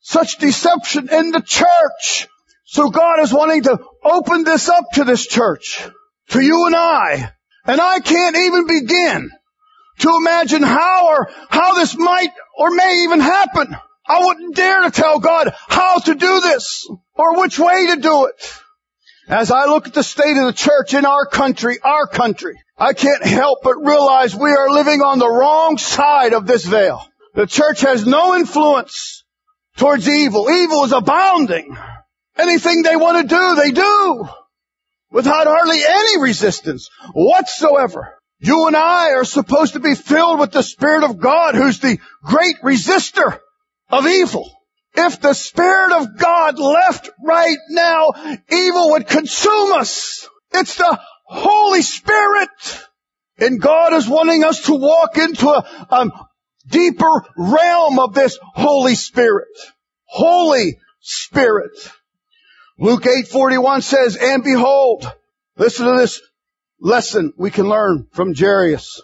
Such 0.00 0.38
deception 0.38 1.08
in 1.12 1.30
the 1.30 1.42
church. 1.42 2.26
So 2.64 2.90
God 2.90 3.20
is 3.20 3.32
wanting 3.32 3.62
to 3.62 3.78
open 4.04 4.42
this 4.42 4.68
up 4.68 4.84
to 4.94 5.04
this 5.04 5.28
church. 5.28 5.80
To 6.30 6.40
you 6.40 6.66
and 6.66 6.74
I. 6.74 7.32
And 7.66 7.80
I 7.80 8.00
can't 8.00 8.36
even 8.36 8.66
begin 8.66 9.30
to 10.00 10.16
imagine 10.20 10.64
how 10.64 11.06
or 11.06 11.30
how 11.50 11.76
this 11.76 11.96
might 11.96 12.32
or 12.58 12.72
may 12.72 13.04
even 13.04 13.20
happen. 13.20 13.76
I 14.08 14.24
wouldn't 14.24 14.56
dare 14.56 14.82
to 14.82 14.90
tell 14.90 15.18
God 15.18 15.54
how 15.68 15.98
to 15.98 16.14
do 16.14 16.40
this 16.40 16.88
or 17.14 17.40
which 17.40 17.58
way 17.58 17.88
to 17.94 18.00
do 18.00 18.26
it. 18.26 18.54
As 19.28 19.50
I 19.50 19.66
look 19.66 19.86
at 19.86 19.92
the 19.92 20.02
state 20.02 20.38
of 20.38 20.46
the 20.46 20.54
church 20.54 20.94
in 20.94 21.04
our 21.04 21.26
country, 21.26 21.78
our 21.84 22.06
country, 22.06 22.58
I 22.78 22.94
can't 22.94 23.22
help 23.22 23.58
but 23.62 23.76
realize 23.76 24.34
we 24.34 24.50
are 24.50 24.70
living 24.70 25.02
on 25.02 25.18
the 25.18 25.28
wrong 25.28 25.76
side 25.76 26.32
of 26.32 26.46
this 26.46 26.64
veil. 26.64 27.04
The 27.34 27.46
church 27.46 27.82
has 27.82 28.06
no 28.06 28.36
influence 28.36 29.24
towards 29.76 30.08
evil. 30.08 30.50
Evil 30.50 30.84
is 30.84 30.92
abounding. 30.92 31.76
Anything 32.38 32.82
they 32.82 32.96
want 32.96 33.28
to 33.28 33.36
do, 33.36 33.54
they 33.56 33.72
do. 33.72 34.28
Without 35.10 35.46
hardly 35.46 35.82
any 35.86 36.22
resistance 36.22 36.88
whatsoever. 37.12 38.14
You 38.40 38.66
and 38.68 38.76
I 38.76 39.12
are 39.12 39.24
supposed 39.24 39.74
to 39.74 39.80
be 39.80 39.94
filled 39.94 40.38
with 40.38 40.52
the 40.52 40.62
Spirit 40.62 41.04
of 41.04 41.18
God 41.18 41.54
who's 41.54 41.80
the 41.80 41.98
great 42.22 42.56
resistor 42.62 43.40
of 43.90 44.06
evil. 44.06 44.50
If 44.94 45.20
the 45.20 45.34
Spirit 45.34 45.92
of 45.92 46.18
God 46.18 46.58
left 46.58 47.10
right 47.24 47.58
now, 47.70 48.08
evil 48.50 48.90
would 48.92 49.06
consume 49.06 49.72
us. 49.72 50.28
It's 50.52 50.76
the 50.76 51.00
Holy 51.26 51.82
Spirit. 51.82 52.84
And 53.38 53.60
God 53.60 53.92
is 53.92 54.08
wanting 54.08 54.44
us 54.44 54.64
to 54.64 54.74
walk 54.74 55.16
into 55.18 55.48
a, 55.48 55.86
a 55.90 56.10
deeper 56.68 57.24
realm 57.36 57.98
of 57.98 58.14
this 58.14 58.38
Holy 58.54 58.94
Spirit. 58.94 59.48
Holy 60.04 60.78
Spirit. 61.00 61.70
Luke 62.78 63.04
8:41 63.04 63.82
says, 63.82 64.16
"And 64.16 64.42
behold, 64.42 65.10
listen 65.56 65.86
to 65.86 65.96
this 65.96 66.20
lesson 66.80 67.32
we 67.36 67.50
can 67.50 67.68
learn 67.68 68.06
from 68.12 68.34
Jairus. 68.34 69.02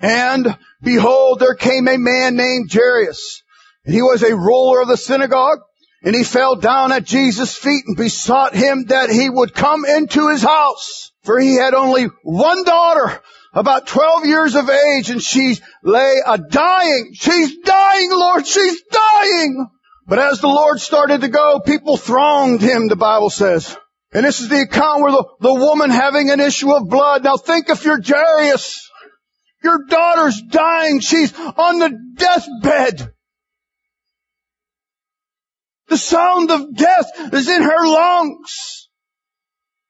And 0.00 0.56
behold, 0.82 1.38
there 1.38 1.54
came 1.54 1.88
a 1.88 1.96
man 1.96 2.36
named 2.36 2.70
Jairus, 2.72 3.42
and 3.84 3.94
he 3.94 4.02
was 4.02 4.22
a 4.22 4.34
ruler 4.34 4.80
of 4.80 4.88
the 4.88 4.96
synagogue, 4.96 5.58
and 6.02 6.14
he 6.14 6.24
fell 6.24 6.56
down 6.56 6.92
at 6.92 7.04
Jesus' 7.04 7.56
feet 7.56 7.84
and 7.86 7.96
besought 7.96 8.54
him 8.54 8.84
that 8.88 9.10
he 9.10 9.30
would 9.30 9.54
come 9.54 9.84
into 9.84 10.28
his 10.28 10.42
house. 10.42 11.12
For 11.22 11.38
he 11.38 11.56
had 11.56 11.72
only 11.72 12.06
one 12.22 12.64
daughter, 12.64 13.22
about 13.54 13.86
12 13.86 14.26
years 14.26 14.54
of 14.54 14.68
age, 14.68 15.10
and 15.10 15.22
she 15.22 15.58
lay 15.82 16.20
a 16.26 16.38
dying. 16.38 17.12
She's 17.14 17.56
dying, 17.58 18.10
Lord, 18.10 18.46
she's 18.46 18.82
dying. 18.90 19.66
But 20.06 20.18
as 20.18 20.40
the 20.40 20.48
Lord 20.48 20.80
started 20.80 21.22
to 21.22 21.28
go, 21.28 21.60
people 21.60 21.96
thronged 21.96 22.60
him, 22.60 22.88
the 22.88 22.96
Bible 22.96 23.30
says. 23.30 23.74
And 24.12 24.24
this 24.24 24.40
is 24.40 24.48
the 24.48 24.60
account 24.60 25.02
where 25.02 25.12
the, 25.12 25.24
the 25.40 25.54
woman 25.54 25.90
having 25.90 26.30
an 26.30 26.40
issue 26.40 26.72
of 26.72 26.88
blood. 26.88 27.24
Now 27.24 27.36
think 27.36 27.70
if 27.70 27.84
you're 27.84 28.00
Jairus. 28.02 28.90
Your 29.62 29.86
daughter's 29.88 30.42
dying. 30.42 31.00
She's 31.00 31.32
on 31.34 31.78
the 31.78 31.98
deathbed. 32.16 33.13
The 35.94 35.98
sound 35.98 36.50
of 36.50 36.74
death 36.74 37.32
is 37.34 37.48
in 37.48 37.62
her 37.62 37.86
lungs. 37.86 38.88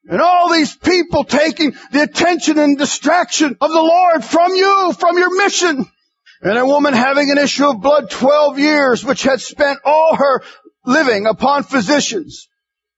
And 0.07 0.21
all 0.21 0.53
these 0.53 0.77
people 0.77 1.25
taking 1.25 1.75
the 1.93 2.03
attention 2.03 2.59
and 2.59 2.77
distraction 2.77 3.57
of 3.59 3.71
the 3.71 3.81
Lord 3.81 4.23
from 4.23 4.55
you, 4.55 4.93
from 4.93 5.17
your 5.17 5.35
mission. 5.35 5.87
And 6.43 6.59
a 6.59 6.67
woman 6.67 6.93
having 6.93 7.31
an 7.31 7.39
issue 7.39 7.71
of 7.71 7.81
blood 7.81 8.11
12 8.11 8.59
years, 8.59 9.03
which 9.03 9.23
had 9.23 9.41
spent 9.41 9.79
all 9.87 10.15
her 10.17 10.43
living 10.85 11.25
upon 11.25 11.63
physicians, 11.63 12.49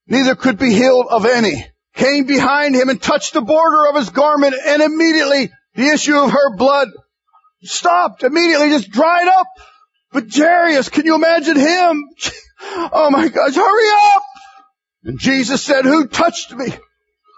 neither 0.05 0.35
could 0.35 0.59
be 0.59 0.73
healed 0.73 1.05
of 1.09 1.25
any, 1.25 1.65
came 1.95 2.25
behind 2.25 2.75
him 2.75 2.89
and 2.89 3.01
touched 3.01 3.31
the 3.31 3.41
border 3.41 3.87
of 3.87 3.95
his 3.95 4.09
garment 4.09 4.53
and 4.65 4.81
immediately 4.81 5.49
the 5.75 5.87
issue 5.93 6.17
of 6.17 6.31
her 6.31 6.57
blood 6.57 6.89
stopped, 7.63 8.23
immediately 8.23 8.67
just 8.67 8.91
dried 8.91 9.29
up. 9.29 9.47
But 10.11 10.25
Jairus, 10.29 10.89
can 10.89 11.05
you 11.05 11.15
imagine 11.15 11.55
him? 11.55 12.03
Oh 12.61 13.09
my 13.11 13.27
gosh, 13.27 13.55
hurry 13.55 13.89
up! 14.15 14.23
And 15.03 15.19
Jesus 15.19 15.63
said, 15.63 15.85
who 15.85 16.07
touched 16.07 16.53
me? 16.53 16.73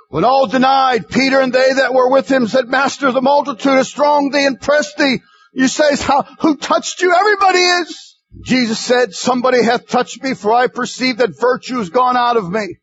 When 0.10 0.23
all 0.23 0.47
denied, 0.47 1.08
Peter 1.08 1.39
and 1.39 1.53
they 1.53 1.73
that 1.73 1.93
were 1.93 2.10
with 2.10 2.29
him 2.29 2.47
said, 2.47 2.67
Master, 2.67 3.12
the 3.12 3.21
multitude 3.21 3.77
is 3.77 3.88
strong 3.88 4.32
thee 4.32 4.45
and 4.45 4.60
pressed 4.60 4.97
thee. 4.97 5.21
You 5.53 5.67
say, 5.67 5.95
who 6.39 6.58
touched 6.58 7.01
you? 7.01 7.13
Everybody 7.13 7.60
is. 7.60 8.15
Jesus 8.43 8.79
said, 8.79 9.13
somebody 9.13 9.63
hath 9.63 9.88
touched 9.88 10.23
me 10.23 10.34
for 10.34 10.53
I 10.53 10.67
perceive 10.67 11.17
that 11.17 11.39
virtue 11.39 11.79
is 11.79 11.89
gone 11.89 12.17
out 12.17 12.38
of 12.38 12.49
me. 12.49 12.77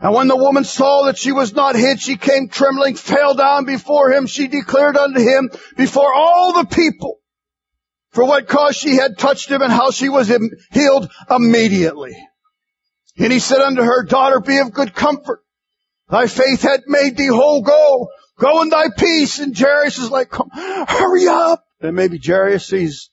And 0.00 0.14
when 0.14 0.28
the 0.28 0.36
woman 0.36 0.64
saw 0.64 1.06
that 1.06 1.18
she 1.18 1.32
was 1.32 1.54
not 1.54 1.76
hid, 1.76 2.00
she 2.00 2.16
came 2.16 2.48
trembling, 2.48 2.96
fell 2.96 3.34
down 3.34 3.64
before 3.64 4.12
him. 4.12 4.26
She 4.26 4.48
declared 4.48 4.96
unto 4.96 5.20
him 5.20 5.50
before 5.76 6.12
all 6.12 6.54
the 6.54 6.66
people 6.66 7.20
for 8.14 8.24
what 8.24 8.46
cause 8.46 8.76
she 8.76 8.94
had 8.94 9.18
touched 9.18 9.50
him 9.50 9.60
and 9.60 9.72
how 9.72 9.90
she 9.90 10.08
was 10.08 10.32
healed 10.72 11.10
immediately. 11.28 12.16
And 13.18 13.32
he 13.32 13.40
said 13.40 13.60
unto 13.60 13.82
her, 13.82 14.04
daughter, 14.04 14.40
be 14.40 14.58
of 14.58 14.72
good 14.72 14.94
comfort. 14.94 15.40
Thy 16.08 16.28
faith 16.28 16.62
had 16.62 16.82
made 16.86 17.16
thee 17.16 17.26
whole. 17.26 17.62
Go, 17.62 18.08
go 18.38 18.62
in 18.62 18.68
thy 18.68 18.86
peace. 18.96 19.40
And 19.40 19.56
Jairus 19.56 19.98
is 19.98 20.10
like, 20.10 20.30
Come, 20.30 20.48
hurry 20.52 21.26
up. 21.26 21.64
Then 21.80 21.94
maybe 21.94 22.20
Jairus 22.24 22.66
sees 22.66 23.10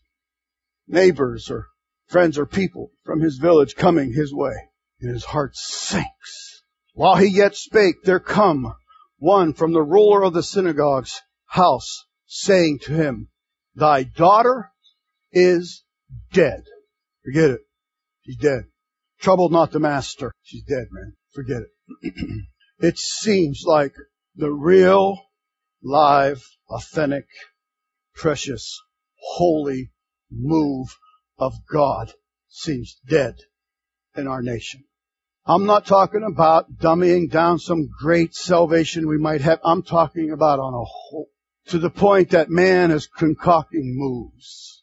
neighbors 0.88 1.50
or 1.50 1.68
friends 2.08 2.38
or 2.38 2.46
people 2.46 2.92
from 3.04 3.22
his 3.22 3.38
village 3.38 3.76
coming 3.76 4.14
his 4.14 4.34
way. 4.34 4.54
And 5.00 5.12
his 5.12 5.26
heart 5.26 5.56
sinks. 5.56 6.64
While 6.94 7.16
he 7.16 7.28
yet 7.28 7.56
spake, 7.56 8.04
there 8.04 8.20
come 8.20 8.74
one 9.18 9.54
from 9.54 9.74
the 9.74 9.82
ruler 9.82 10.24
of 10.24 10.34
the 10.34 10.44
synagogue's 10.44 11.22
house, 11.46 12.06
saying 12.26 12.80
to 12.84 12.94
him, 12.94 13.30
Thy 13.74 14.04
daughter 14.04 14.71
is 15.32 15.84
dead. 16.34 16.63
Forget 17.24 17.52
it. 17.52 17.62
She's 18.26 18.38
dead. 18.38 18.65
Trouble 19.20 19.50
not 19.50 19.72
the 19.72 19.80
master. 19.80 20.32
She's 20.44 20.63
dead, 20.63 20.88
man. 20.91 21.13
Forget 21.34 21.62
it. 21.62 22.13
it 22.80 22.98
seems 22.98 23.63
like 23.65 23.94
the 24.36 24.52
real, 24.52 25.17
live, 25.84 26.44
authentic, 26.70 27.26
precious, 28.15 28.82
holy 29.15 29.91
move 30.32 30.98
of 31.38 31.54
God 31.72 32.13
seems 32.48 32.98
dead 33.08 33.36
in 34.15 34.28
our 34.28 34.41
nation. 34.41 34.84
I'm 35.46 35.65
not 35.65 35.86
talking 35.86 36.24
about 36.24 36.78
dummying 36.78 37.32
down 37.32 37.58
some 37.58 37.89
great 38.00 38.36
salvation 38.36 39.08
we 39.08 39.17
might 39.17 39.41
have. 39.41 39.60
I'm 39.63 39.82
talking 39.82 40.32
about 40.32 40.60
on 40.60 40.74
a 40.74 40.86
whole, 40.86 41.30
to 41.67 41.80
the 41.80 41.89
point 41.89 42.32
that 42.32 42.50
man 42.50 42.91
is 42.91 43.08
concocting 43.08 43.96
moves. 43.98 44.81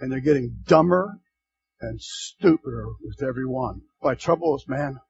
And 0.00 0.10
they're 0.12 0.20
getting 0.20 0.62
dumber 0.66 1.18
and 1.80 2.00
stupider 2.00 2.86
with 3.02 3.22
every 3.22 3.46
one. 3.46 3.82
Why 3.98 4.14
trouble 4.14 4.60
man, 4.68 5.00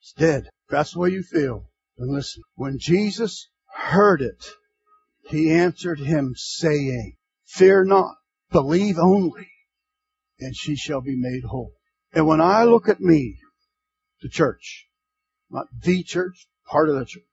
it's 0.00 0.12
dead. 0.12 0.48
That's 0.68 0.92
the 0.92 0.98
way 1.00 1.10
you 1.10 1.22
feel. 1.22 1.68
And 1.98 2.12
listen, 2.12 2.42
when 2.54 2.78
Jesus 2.78 3.48
heard 3.74 4.22
it, 4.22 4.44
he 5.28 5.50
answered 5.50 6.00
him 6.00 6.34
saying, 6.36 7.16
Fear 7.44 7.84
not, 7.84 8.14
believe 8.50 8.98
only, 8.98 9.48
and 10.40 10.56
she 10.56 10.74
shall 10.74 11.00
be 11.00 11.16
made 11.16 11.44
whole. 11.44 11.72
And 12.12 12.26
when 12.26 12.40
I 12.40 12.64
look 12.64 12.88
at 12.88 13.00
me, 13.00 13.38
the 14.20 14.28
church, 14.28 14.86
not 15.50 15.66
the 15.82 16.02
church, 16.02 16.48
part 16.66 16.88
of 16.88 16.96
the 16.96 17.04
church, 17.04 17.24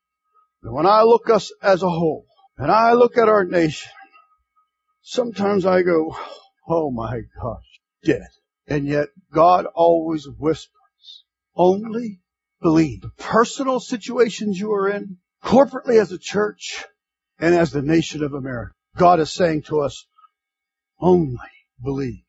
and 0.62 0.74
when 0.74 0.86
I 0.86 1.04
look 1.04 1.30
us 1.30 1.52
as 1.62 1.84
a 1.84 1.90
whole, 1.90 2.26
and 2.58 2.72
I 2.72 2.94
look 2.94 3.18
at 3.18 3.30
our 3.30 3.46
nation, 3.46 3.92
sometimes 5.02 5.66
I 5.66 5.82
go, 5.82 6.16
oh 6.70 6.92
my 6.92 7.22
gosh, 7.42 7.80
dead. 8.04 8.28
And 8.68 8.86
yet 8.86 9.10
God 9.34 9.66
always 9.74 10.28
whispers, 10.28 11.24
only 11.56 12.22
believe. 12.62 13.02
The 13.02 13.10
personal 13.18 13.80
situations 13.80 14.60
you 14.60 14.72
are 14.74 14.90
in, 14.90 15.18
corporately 15.44 16.00
as 16.00 16.12
a 16.12 16.20
church, 16.20 16.86
and 17.40 17.56
as 17.56 17.72
the 17.72 17.82
nation 17.82 18.24
of 18.24 18.34
America. 18.34 18.74
God 18.96 19.20
is 19.20 19.32
saying 19.32 19.64
to 19.64 19.82
us, 19.82 20.06
only 21.00 21.38
believe. 21.84 22.24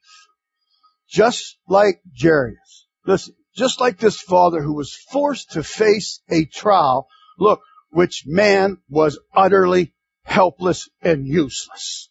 Just 1.09 1.59
like 1.69 2.01
Jairus. 2.19 2.87
Listen, 3.05 3.35
just 3.57 3.81
like 3.81 3.99
this 3.99 4.21
father 4.21 4.63
who 4.63 4.75
was 4.75 4.95
forced 4.95 5.53
to 5.53 5.63
face 5.63 6.21
a 6.31 6.45
trial, 6.45 7.09
look, 7.39 7.61
which 7.91 8.23
man 8.27 8.79
was 8.89 9.19
utterly 9.35 9.93
helpless 10.23 10.89
and 11.03 11.27
useless. 11.27 12.09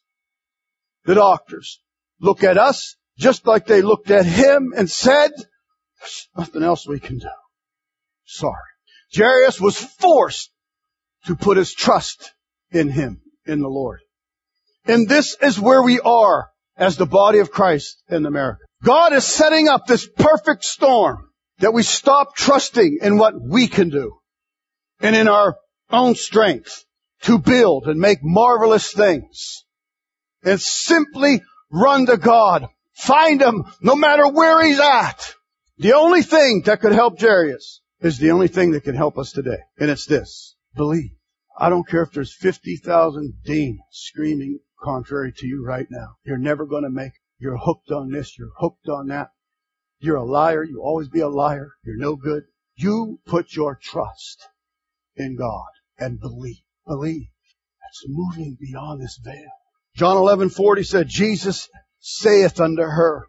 The 1.06 1.16
doctors 1.16 1.80
look 2.20 2.44
at 2.44 2.58
us 2.58 2.96
just 3.18 3.46
like 3.46 3.66
they 3.66 3.82
looked 3.82 4.12
at 4.12 4.26
him 4.26 4.74
and 4.76 4.90
said, 4.90 5.32
there's 6.00 6.30
nothing 6.38 6.64
else 6.64 6.88
we 6.88 7.00
can 7.00 7.18
do. 7.18 7.28
Sorry. 8.26 8.56
Jairus 9.16 9.60
was 9.60 9.78
forced 9.78 10.52
to 11.26 11.36
put 11.36 11.58
his 11.58 11.74
trust 11.74 12.34
in 12.72 12.90
him, 12.90 13.22
in 13.46 13.60
the 13.60 13.68
Lord. 13.68 14.00
And 14.86 15.08
this 15.08 15.36
is 15.42 15.60
where 15.60 15.84
we 15.84 16.00
are 16.00 16.50
as 16.78 16.96
the 16.96 17.06
body 17.06 17.40
of 17.40 17.52
Christ 17.52 18.02
in 18.10 18.26
America. 18.26 18.62
God 18.84 19.12
is 19.14 19.26
setting 19.26 19.68
up 19.68 19.86
this 19.86 20.08
perfect 20.08 20.64
storm 20.64 21.30
that 21.60 21.74
we 21.74 21.84
stop 21.84 22.36
trusting 22.36 23.00
in 23.02 23.18
what 23.18 23.34
we 23.40 23.68
can 23.68 23.90
do 23.90 24.18
and 25.02 25.16
in 25.16 25.28
our 25.28 25.58
own 25.92 26.16
strength 26.16 26.86
to 27.24 27.38
build 27.38 27.88
and 27.88 28.00
make 28.00 28.20
marvelous 28.22 28.94
things 28.94 29.66
and 30.44 30.62
simply 30.62 31.42
run 31.72 32.06
to 32.08 32.18
God. 32.18 32.68
Find 32.94 33.42
him 33.42 33.64
no 33.82 33.96
matter 33.96 34.28
where 34.28 34.64
he's 34.64 34.80
at. 34.80 35.34
The 35.78 35.94
only 35.94 36.22
thing 36.22 36.64
that 36.66 36.82
could 36.82 36.92
help 36.92 37.20
Jairus 37.20 37.82
is 38.02 38.18
the 38.18 38.32
only 38.32 38.48
thing 38.48 38.72
that 38.72 38.84
can 38.84 38.96
help 38.96 39.18
us 39.18 39.32
today. 39.32 39.60
And 39.78 39.90
it's 39.90 40.06
this. 40.06 40.56
Believe. 40.76 41.12
I 41.58 41.70
don't 41.70 41.88
care 41.88 42.04
if 42.04 42.12
there's 42.12 42.34
50,000 42.34 43.34
demons 43.44 43.82
screaming 43.92 44.60
contrary 44.82 45.34
to 45.38 45.48
you 45.48 45.66
right 45.66 45.88
now. 45.90 46.16
You're 46.24 46.38
never 46.38 46.66
going 46.66 46.84
to 46.84 46.90
make 46.90 47.08
it. 47.08 47.22
You're 47.38 47.58
hooked 47.58 47.92
on 47.92 48.12
this. 48.12 48.38
You're 48.38 48.52
hooked 48.58 48.88
on 48.90 49.08
that. 49.08 49.30
You're 50.00 50.18
a 50.18 50.26
liar. 50.26 50.64
You 50.64 50.82
always 50.82 51.10
be 51.10 51.20
a 51.20 51.30
liar. 51.30 51.72
You're 51.84 51.98
no 51.98 52.16
good. 52.16 52.44
You 52.76 53.20
put 53.26 53.54
your 53.54 53.78
trust 53.82 54.48
in 55.16 55.36
God 55.36 55.68
and 55.98 56.20
believe. 56.20 56.62
Believe. 56.88 57.28
That's 57.82 58.06
moving 58.08 58.58
beyond 58.60 59.02
this 59.02 59.20
veil. 59.24 59.52
John 60.00 60.16
11:40 60.16 60.86
said, 60.86 61.10
Jesus 61.10 61.68
saith 62.00 62.62
unto 62.62 62.84
her, 62.84 63.28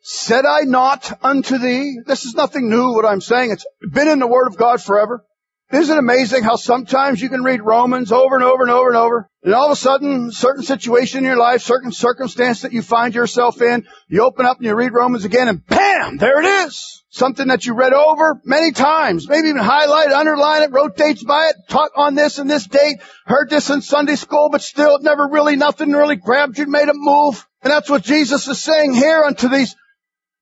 Said 0.00 0.46
I 0.46 0.60
not 0.60 1.12
unto 1.24 1.58
thee? 1.58 1.98
This 2.06 2.24
is 2.24 2.36
nothing 2.36 2.70
new 2.70 2.92
what 2.92 3.04
I'm 3.04 3.20
saying. 3.20 3.50
It's 3.50 3.66
been 3.90 4.06
in 4.06 4.20
the 4.20 4.28
Word 4.28 4.46
of 4.46 4.56
God 4.56 4.80
forever. 4.80 5.24
Isn't 5.72 5.96
it 5.96 5.98
amazing 5.98 6.44
how 6.44 6.54
sometimes 6.54 7.20
you 7.20 7.28
can 7.28 7.42
read 7.42 7.62
Romans 7.62 8.12
over 8.12 8.36
and 8.36 8.44
over 8.44 8.62
and 8.62 8.70
over 8.70 8.88
and 8.90 8.96
over, 8.96 9.28
and 9.42 9.54
all 9.54 9.66
of 9.66 9.72
a 9.72 9.76
sudden, 9.76 10.30
certain 10.30 10.62
situation 10.62 11.18
in 11.18 11.24
your 11.24 11.36
life, 11.36 11.62
certain 11.62 11.90
circumstance 11.90 12.62
that 12.62 12.72
you 12.72 12.82
find 12.82 13.12
yourself 13.12 13.60
in, 13.60 13.84
you 14.06 14.22
open 14.22 14.46
up 14.46 14.58
and 14.58 14.66
you 14.66 14.74
read 14.76 14.92
Romans 14.92 15.24
again, 15.24 15.48
and 15.48 15.66
bam, 15.66 16.18
there 16.18 16.40
it 16.40 16.66
is. 16.66 17.02
Something 17.14 17.46
that 17.46 17.64
you 17.64 17.74
read 17.74 17.92
over 17.92 18.40
many 18.44 18.72
times, 18.72 19.28
maybe 19.28 19.46
even 19.46 19.62
highlight, 19.62 20.10
underline 20.10 20.62
it, 20.62 20.72
wrote 20.72 20.96
dates 20.96 21.22
by 21.22 21.46
it, 21.50 21.56
taught 21.68 21.92
on 21.94 22.16
this 22.16 22.38
and 22.38 22.50
this 22.50 22.66
date, 22.66 22.96
heard 23.24 23.48
this 23.48 23.70
in 23.70 23.82
Sunday 23.82 24.16
school, 24.16 24.48
but 24.50 24.62
still, 24.62 24.98
never 24.98 25.28
really, 25.28 25.54
nothing 25.54 25.92
really 25.92 26.16
grabbed 26.16 26.58
you, 26.58 26.66
made 26.66 26.88
a 26.88 26.92
move. 26.92 27.46
And 27.62 27.72
that's 27.72 27.88
what 27.88 28.02
Jesus 28.02 28.48
is 28.48 28.60
saying 28.60 28.94
here 28.94 29.22
unto 29.22 29.48
these 29.48 29.76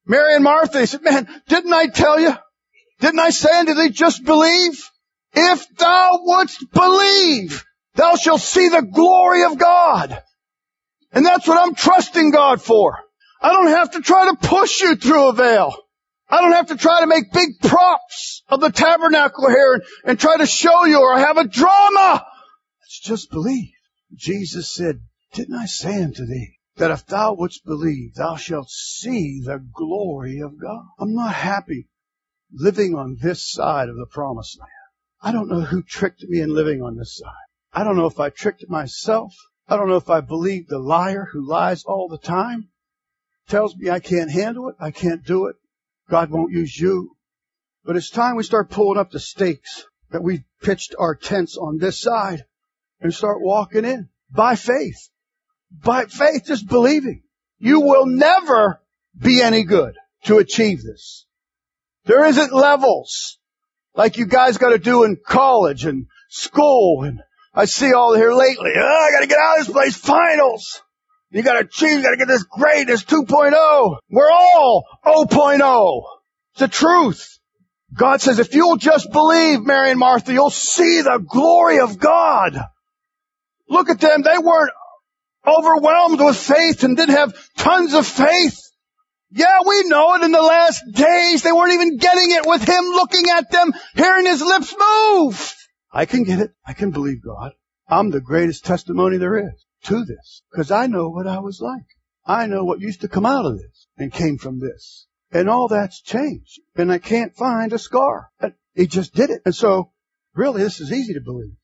Mary 0.07 0.33
and 0.33 0.43
Martha. 0.43 0.79
He 0.79 0.87
said, 0.87 1.03
man, 1.03 1.27
didn't 1.47 1.71
I 1.71 1.89
tell 1.89 2.19
you? 2.19 2.35
Didn't 3.01 3.19
I 3.19 3.29
say 3.29 3.53
unto 3.53 3.75
thee, 3.75 3.89
just 3.89 4.25
believe? 4.25 4.83
If 5.35 5.67
thou 5.77 6.21
wouldst 6.23 6.71
believe, 6.73 7.63
thou 7.93 8.15
shalt 8.15 8.41
see 8.41 8.69
the 8.69 8.81
glory 8.81 9.43
of 9.43 9.59
God. 9.59 10.19
And 11.11 11.23
that's 11.23 11.47
what 11.47 11.61
I'm 11.61 11.75
trusting 11.75 12.31
God 12.31 12.63
for. 12.63 12.97
I 13.43 13.53
don't 13.53 13.67
have 13.67 13.91
to 13.91 14.01
try 14.01 14.31
to 14.31 14.47
push 14.47 14.81
you 14.81 14.95
through 14.95 15.29
a 15.29 15.33
veil. 15.33 15.75
I 16.29 16.41
don't 16.41 16.53
have 16.53 16.67
to 16.67 16.77
try 16.77 17.01
to 17.01 17.07
make 17.07 17.31
big 17.31 17.59
props 17.61 18.43
of 18.49 18.61
the 18.61 18.71
tabernacle 18.71 19.49
here 19.49 19.73
and, 19.73 19.83
and 20.05 20.19
try 20.19 20.37
to 20.37 20.45
show 20.45 20.85
you 20.85 20.99
or 20.99 21.13
I 21.13 21.19
have 21.19 21.37
a 21.37 21.47
drama. 21.47 22.25
Let's 22.81 22.99
just 23.01 23.29
believe. 23.29 23.71
Jesus 24.15 24.73
said, 24.73 25.01
didn't 25.33 25.55
I 25.55 25.65
say 25.65 26.01
unto 26.01 26.25
thee 26.25 26.59
that 26.77 26.91
if 26.91 27.05
thou 27.05 27.33
wouldst 27.33 27.65
believe, 27.65 28.15
thou 28.15 28.35
shalt 28.35 28.69
see 28.69 29.41
the 29.43 29.63
glory 29.73 30.39
of 30.39 30.59
God? 30.59 30.85
I'm 30.99 31.13
not 31.13 31.33
happy 31.33 31.87
living 32.51 32.95
on 32.95 33.17
this 33.21 33.49
side 33.49 33.89
of 33.89 33.95
the 33.95 34.05
promised 34.05 34.59
land. 34.59 34.69
I 35.21 35.31
don't 35.31 35.49
know 35.49 35.61
who 35.61 35.81
tricked 35.81 36.23
me 36.23 36.39
in 36.39 36.53
living 36.53 36.81
on 36.81 36.97
this 36.97 37.17
side. 37.17 37.31
I 37.71 37.83
don't 37.83 37.95
know 37.95 38.05
if 38.05 38.19
I 38.19 38.29
tricked 38.29 38.69
myself. 38.69 39.33
I 39.67 39.77
don't 39.77 39.87
know 39.87 39.97
if 39.97 40.09
I 40.09 40.21
believed 40.21 40.69
the 40.69 40.79
liar 40.79 41.27
who 41.31 41.47
lies 41.47 41.83
all 41.83 42.07
the 42.07 42.17
time. 42.17 42.69
Tells 43.47 43.75
me 43.75 43.89
I 43.89 43.99
can't 43.99 44.31
handle 44.31 44.69
it. 44.69 44.75
I 44.79 44.91
can't 44.91 45.25
do 45.25 45.47
it. 45.47 45.55
God 46.09 46.29
won't 46.29 46.51
use 46.51 46.77
you. 46.77 47.15
But 47.85 47.95
it's 47.95 48.09
time 48.09 48.35
we 48.35 48.43
start 48.43 48.69
pulling 48.69 48.99
up 48.99 49.11
the 49.11 49.19
stakes 49.19 49.85
that 50.11 50.23
we 50.23 50.43
pitched 50.61 50.95
our 50.97 51.15
tents 51.15 51.57
on 51.57 51.77
this 51.77 51.99
side 51.99 52.45
and 53.01 53.13
start 53.13 53.41
walking 53.41 53.83
in 53.85 54.09
by 54.31 54.55
faith. 54.55 55.09
By 55.71 56.05
faith, 56.05 56.45
just 56.45 56.67
believing. 56.67 57.23
You 57.57 57.81
will 57.81 58.05
never 58.05 58.81
be 59.17 59.41
any 59.41 59.63
good 59.63 59.95
to 60.25 60.37
achieve 60.37 60.83
this. 60.83 61.25
There 62.05 62.25
isn't 62.25 62.53
levels 62.53 63.37
like 63.95 64.17
you 64.17 64.25
guys 64.25 64.57
got 64.57 64.69
to 64.69 64.79
do 64.79 65.03
in 65.03 65.17
college 65.25 65.85
and 65.85 66.07
school. 66.29 67.03
And 67.03 67.21
I 67.53 67.65
see 67.65 67.93
all 67.93 68.15
here 68.15 68.33
lately. 68.33 68.71
Oh, 68.75 69.07
I 69.07 69.11
got 69.11 69.21
to 69.21 69.27
get 69.27 69.37
out 69.39 69.59
of 69.59 69.65
this 69.65 69.73
place. 69.73 69.97
Finals. 69.97 70.81
You 71.33 71.41
got 71.41 71.53
to 71.53 71.65
achieve. 71.65 71.97
You 71.97 72.03
got 72.03 72.11
to 72.11 72.17
get 72.17 72.27
this. 72.27 72.45
This 72.85 73.03
2.0. 73.05 73.97
We're 74.11 74.31
all 74.31 74.83
0.0. 75.03 76.03
It's 76.51 76.59
the 76.59 76.67
truth. 76.67 77.39
God 77.91 78.21
says, 78.21 78.37
if 78.37 78.53
you'll 78.53 78.77
just 78.77 79.11
believe, 79.11 79.65
Mary 79.65 79.89
and 79.89 79.99
Martha, 79.99 80.31
you'll 80.31 80.51
see 80.51 81.01
the 81.01 81.17
glory 81.17 81.79
of 81.79 81.97
God. 81.97 82.59
Look 83.67 83.89
at 83.89 83.99
them. 83.99 84.21
They 84.21 84.37
weren't 84.37 84.71
overwhelmed 85.45 86.21
with 86.21 86.37
faith 86.37 86.83
and 86.83 86.95
didn't 86.95 87.15
have 87.15 87.49
tons 87.57 87.95
of 87.95 88.05
faith. 88.05 88.59
Yeah, 89.31 89.61
we 89.65 89.83
know 89.85 90.13
it 90.15 90.23
in 90.23 90.31
the 90.31 90.41
last 90.41 90.83
days. 90.91 91.41
They 91.41 91.51
weren't 91.51 91.73
even 91.73 91.97
getting 91.97 92.29
it 92.29 92.45
with 92.45 92.67
him 92.67 92.83
looking 92.85 93.25
at 93.31 93.49
them, 93.49 93.73
hearing 93.95 94.27
his 94.27 94.41
lips 94.43 94.75
move. 94.77 95.55
I 95.91 96.05
can 96.05 96.23
get 96.23 96.39
it. 96.39 96.51
I 96.65 96.73
can 96.73 96.91
believe 96.91 97.23
God. 97.23 97.53
I'm 97.87 98.11
the 98.11 98.21
greatest 98.21 98.65
testimony 98.65 99.17
there 99.17 99.49
is 99.49 99.65
to 99.83 100.05
this 100.05 100.43
because 100.51 100.71
I 100.71 100.87
know 100.87 101.09
what 101.09 101.27
I 101.27 101.39
was 101.39 101.59
like. 101.61 101.85
I 102.25 102.47
know 102.47 102.63
what 102.63 102.79
used 102.79 103.01
to 103.01 103.07
come 103.07 103.25
out 103.25 103.45
of 103.45 103.57
this 103.57 103.87
and 103.97 104.11
came 104.11 104.37
from 104.37 104.59
this. 104.59 105.07
And 105.31 105.49
all 105.49 105.67
that's 105.67 106.01
changed. 106.01 106.61
And 106.75 106.91
I 106.91 106.99
can't 106.99 107.35
find 107.35 107.73
a 107.73 107.79
scar. 107.79 108.29
He 108.75 108.87
just 108.87 109.13
did 109.13 109.29
it. 109.29 109.41
And 109.45 109.55
so 109.55 109.91
really 110.33 110.61
this 110.61 110.79
is 110.79 110.91
easy 110.91 111.13
to 111.13 111.21
believe. 111.21 111.55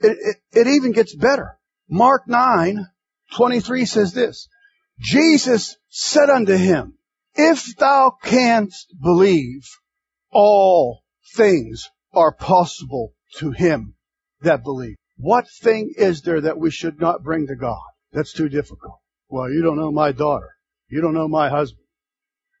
It, 0.00 0.16
it, 0.20 0.58
it 0.60 0.66
even 0.68 0.92
gets 0.92 1.14
better. 1.14 1.58
Mark 1.88 2.28
9, 2.28 2.86
23 3.34 3.84
says 3.86 4.12
this. 4.12 4.48
Jesus 5.00 5.76
said 5.88 6.30
unto 6.30 6.56
him, 6.56 6.94
if 7.34 7.76
thou 7.76 8.16
canst 8.22 8.94
believe, 9.00 9.68
all 10.30 11.02
things 11.36 11.88
are 12.12 12.32
possible 12.32 13.14
to 13.36 13.50
him 13.50 13.94
that 14.40 14.64
believe. 14.64 14.96
What 15.18 15.46
thing 15.50 15.94
is 15.96 16.22
there 16.22 16.40
that 16.40 16.58
we 16.58 16.70
should 16.70 17.00
not 17.00 17.24
bring 17.24 17.48
to 17.48 17.56
God? 17.56 17.82
That's 18.12 18.32
too 18.32 18.48
difficult. 18.48 19.00
Well, 19.28 19.50
you 19.50 19.62
don't 19.62 19.76
know 19.76 19.90
my 19.90 20.12
daughter. 20.12 20.50
You 20.88 21.00
don't 21.00 21.14
know 21.14 21.26
my 21.26 21.48
husband. 21.48 21.84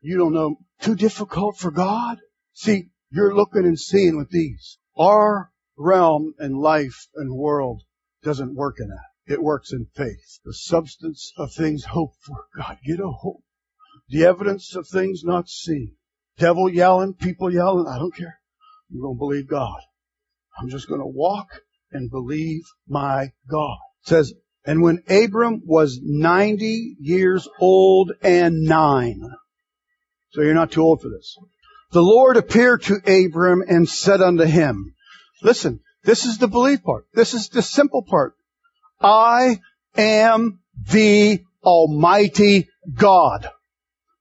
You 0.00 0.18
don't 0.18 0.34
know. 0.34 0.56
Too 0.80 0.96
difficult 0.96 1.56
for 1.56 1.70
God? 1.70 2.18
See, 2.52 2.90
you're 3.10 3.34
looking 3.34 3.64
and 3.64 3.78
seeing 3.78 4.16
with 4.16 4.30
these. 4.30 4.78
Our 4.96 5.52
realm 5.76 6.34
and 6.38 6.58
life 6.58 7.06
and 7.14 7.32
world 7.32 7.82
doesn't 8.24 8.56
work 8.56 8.76
in 8.80 8.88
that. 8.88 9.32
It 9.32 9.42
works 9.42 9.72
in 9.72 9.86
faith. 9.94 10.40
The 10.44 10.52
substance 10.52 11.32
of 11.36 11.52
things 11.52 11.84
hoped 11.84 12.16
for. 12.22 12.46
God, 12.56 12.78
get 12.84 12.98
a 12.98 13.08
hope. 13.08 13.44
The 14.08 14.24
evidence 14.24 14.74
of 14.74 14.88
things 14.88 15.22
not 15.22 15.48
seen. 15.48 15.94
Devil 16.38 16.68
yelling, 16.68 17.14
people 17.14 17.52
yelling, 17.52 17.86
I 17.86 17.98
don't 17.98 18.14
care. 18.14 18.40
I'm 18.90 19.00
going 19.00 19.14
to 19.14 19.18
believe 19.18 19.46
God. 19.46 19.80
I'm 20.58 20.70
just 20.70 20.88
going 20.88 21.00
to 21.00 21.06
walk 21.06 21.62
and 21.92 22.10
believe 22.10 22.62
my 22.88 23.32
God. 23.50 23.76
It 24.04 24.08
says, 24.08 24.32
and 24.64 24.82
when 24.82 25.02
Abram 25.08 25.62
was 25.64 25.98
90 26.02 26.96
years 27.00 27.48
old 27.58 28.12
and 28.22 28.64
nine. 28.64 29.22
So 30.30 30.42
you're 30.42 30.54
not 30.54 30.72
too 30.72 30.82
old 30.82 31.00
for 31.00 31.08
this. 31.08 31.36
The 31.92 32.02
Lord 32.02 32.36
appeared 32.36 32.82
to 32.82 32.96
Abram 32.96 33.62
and 33.66 33.88
said 33.88 34.20
unto 34.20 34.44
him, 34.44 34.94
listen, 35.42 35.80
this 36.04 36.26
is 36.26 36.38
the 36.38 36.48
belief 36.48 36.82
part. 36.82 37.06
This 37.14 37.32
is 37.32 37.48
the 37.48 37.62
simple 37.62 38.02
part. 38.02 38.34
I 39.00 39.60
am 39.96 40.60
the 40.90 41.40
Almighty 41.62 42.68
God. 42.94 43.48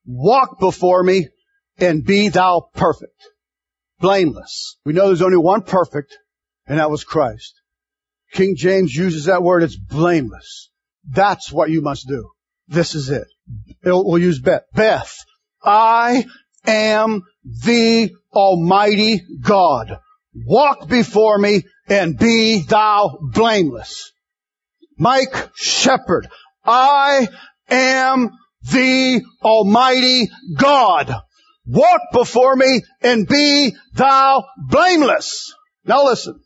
Walk 0.06 0.60
before 0.60 1.04
me 1.04 1.28
and 1.78 2.06
be 2.06 2.30
thou 2.30 2.70
perfect. 2.74 3.22
Blameless. 4.00 4.78
We 4.86 4.94
know 4.94 5.08
there's 5.08 5.22
only 5.22 5.38
one 5.38 5.64
perfect, 5.64 6.18
and 6.68 6.80
that 6.80 6.90
was 6.90 7.04
Christ. 7.04 7.57
King 8.34 8.56
James 8.58 8.94
uses 8.94 9.26
that 9.26 9.44
word, 9.44 9.64
it's 9.64 9.78
blameless. 9.78 10.70
That's 11.10 11.52
what 11.52 11.70
you 11.70 11.82
must 11.82 12.08
do. 12.08 12.30
This 12.68 12.96
is 12.96 13.10
it. 13.10 13.28
We'll 13.84 14.20
use 14.20 14.40
Beth. 14.40 14.64
Beth, 14.74 15.16
I 15.64 16.26
am 16.66 17.24
the 17.44 18.12
Almighty 18.34 19.22
God. 19.42 20.00
Walk 20.46 20.88
before 20.88 21.38
me 21.38 21.64
and 21.88 22.18
be 22.18 22.62
thou 22.62 23.18
blameless. 23.22 24.12
Mike 24.98 25.50
Shepherd, 25.56 26.28
I 26.66 27.30
am 27.70 28.32
the 28.64 29.22
Almighty 29.44 30.30
God. 30.58 31.16
Walk 31.66 32.02
before 32.14 32.56
me 32.56 32.82
and 33.02 33.28
be 33.28 33.76
thou 33.94 34.46
blameless. 34.58 35.54
Now 35.86 36.06
listen. 36.06 36.40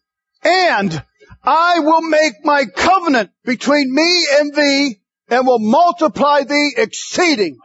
And 0.43 1.03
I 1.43 1.79
will 1.79 2.01
make 2.01 2.33
my 2.43 2.65
covenant 2.65 3.31
between 3.43 3.93
me 3.93 4.27
and 4.39 4.53
thee 4.53 5.01
and 5.29 5.47
will 5.47 5.59
multiply 5.59 6.43
thee 6.43 6.73
exceedingly. 6.77 7.57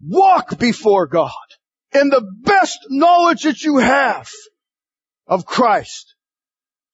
Walk 0.00 0.58
before 0.58 1.06
God 1.06 1.30
in 1.92 2.10
the 2.10 2.22
best 2.42 2.78
knowledge 2.90 3.44
that 3.44 3.62
you 3.62 3.78
have 3.78 4.28
of 5.26 5.46
Christ. 5.46 6.14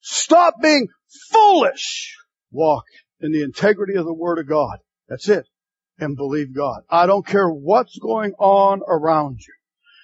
Stop 0.00 0.54
being 0.62 0.88
foolish. 1.30 2.16
Walk 2.52 2.84
in 3.20 3.32
the 3.32 3.42
integrity 3.42 3.96
of 3.96 4.04
the 4.04 4.14
Word 4.14 4.38
of 4.38 4.48
God. 4.48 4.78
That's 5.08 5.28
it. 5.28 5.46
And 5.98 6.16
believe 6.16 6.54
God. 6.54 6.82
I 6.88 7.06
don't 7.06 7.26
care 7.26 7.48
what's 7.48 7.98
going 7.98 8.32
on 8.38 8.80
around 8.88 9.40
you. 9.40 9.54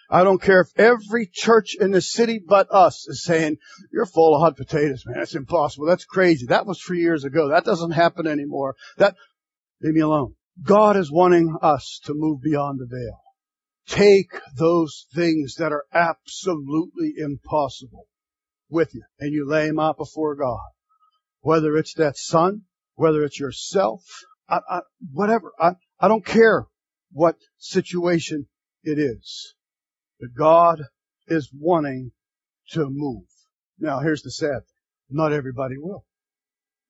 I 0.08 0.22
don't 0.24 0.40
care 0.40 0.60
if 0.60 0.68
every 0.78 1.28
church 1.32 1.76
in 1.78 1.90
the 1.90 2.00
city 2.00 2.40
but 2.44 2.68
us 2.70 3.06
is 3.08 3.24
saying, 3.24 3.56
you're 3.92 4.06
full 4.06 4.34
of 4.34 4.40
hot 4.40 4.56
potatoes, 4.56 5.02
man. 5.06 5.18
That's 5.18 5.34
impossible. 5.34 5.86
That's 5.86 6.04
crazy. 6.04 6.46
That 6.46 6.66
was 6.66 6.80
three 6.80 7.00
years 7.00 7.24
ago. 7.24 7.48
That 7.48 7.64
doesn't 7.64 7.90
happen 7.90 8.26
anymore. 8.26 8.76
That, 8.98 9.16
leave 9.82 9.94
me 9.94 10.00
alone. 10.00 10.34
God 10.62 10.96
is 10.96 11.10
wanting 11.10 11.56
us 11.60 12.00
to 12.04 12.14
move 12.14 12.40
beyond 12.40 12.78
the 12.78 12.86
veil. 12.86 13.20
Take 13.88 14.32
those 14.56 15.06
things 15.14 15.56
that 15.58 15.72
are 15.72 15.84
absolutely 15.92 17.14
impossible 17.18 18.06
with 18.68 18.94
you 18.94 19.02
and 19.20 19.32
you 19.32 19.48
lay 19.48 19.66
them 19.66 19.78
out 19.78 19.96
before 19.96 20.34
God. 20.34 20.58
Whether 21.40 21.76
it's 21.76 21.94
that 21.94 22.16
son, 22.16 22.62
whether 22.94 23.22
it's 23.22 23.38
yourself, 23.38 24.02
I, 24.48 24.60
I, 24.68 24.80
whatever. 25.12 25.52
I, 25.60 25.72
I 26.00 26.08
don't 26.08 26.24
care 26.24 26.66
what 27.12 27.36
situation 27.58 28.46
it 28.82 28.98
is. 28.98 29.54
But 30.20 30.34
God 30.36 30.82
is 31.26 31.50
wanting 31.52 32.12
to 32.70 32.88
move. 32.88 33.24
Now 33.78 34.00
here's 34.00 34.22
the 34.22 34.30
sad 34.30 34.60
thing. 34.60 34.82
Not 35.10 35.32
everybody 35.32 35.76
will. 35.78 36.04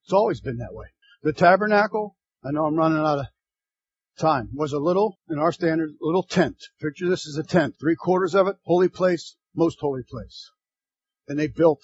It's 0.05 0.12
always 0.12 0.41
been 0.41 0.59
that 0.59 0.73
way. 0.73 0.87
The 1.23 1.33
tabernacle, 1.33 2.17
I 2.45 2.53
know 2.53 2.67
I'm 2.67 2.77
running 2.77 2.99
out 2.99 3.19
of 3.19 3.27
time, 4.19 4.51
was 4.55 4.73
a 4.73 4.79
little, 4.79 5.19
in 5.29 5.39
our 5.39 5.53
standards, 5.53 5.93
a 6.01 6.07
little 6.07 6.23
tent. 6.23 6.57
Picture 6.81 7.09
this 7.09 7.27
as 7.27 7.37
a 7.37 7.43
tent. 7.43 7.75
Three 7.81 7.97
quarters 7.97 8.35
of 8.35 8.47
it, 8.47 8.57
holy 8.65 8.89
place, 8.89 9.37
most 9.55 9.79
holy 9.81 10.03
place. 10.09 10.51
And 11.29 11.39
they 11.39 11.49
built 11.49 11.83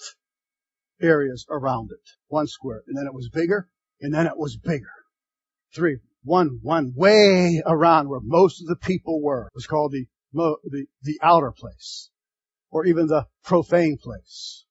areas 1.01 1.45
around 1.49 1.89
it. 1.91 2.09
One 2.27 2.47
square. 2.47 2.83
And 2.87 2.97
then 2.97 3.05
it 3.05 3.13
was 3.13 3.29
bigger, 3.29 3.67
and 3.99 4.13
then 4.13 4.25
it 4.25 4.37
was 4.37 4.55
bigger. 4.55 4.93
Three. 5.75 5.97
One, 6.23 6.59
one 6.61 6.93
way 6.95 7.61
around 7.65 8.07
where 8.07 8.21
most 8.23 8.61
of 8.61 8.67
the 8.67 8.77
people 8.77 9.21
were. 9.21 9.47
It 9.47 9.55
was 9.55 9.67
called 9.67 9.91
the 9.91 10.07
the, 10.33 10.85
the 11.01 11.19
outer 11.21 11.51
place 11.51 12.09
or 12.71 12.85
even 12.85 13.07
the 13.07 13.25
profane 13.43 13.97
place. 14.01 14.65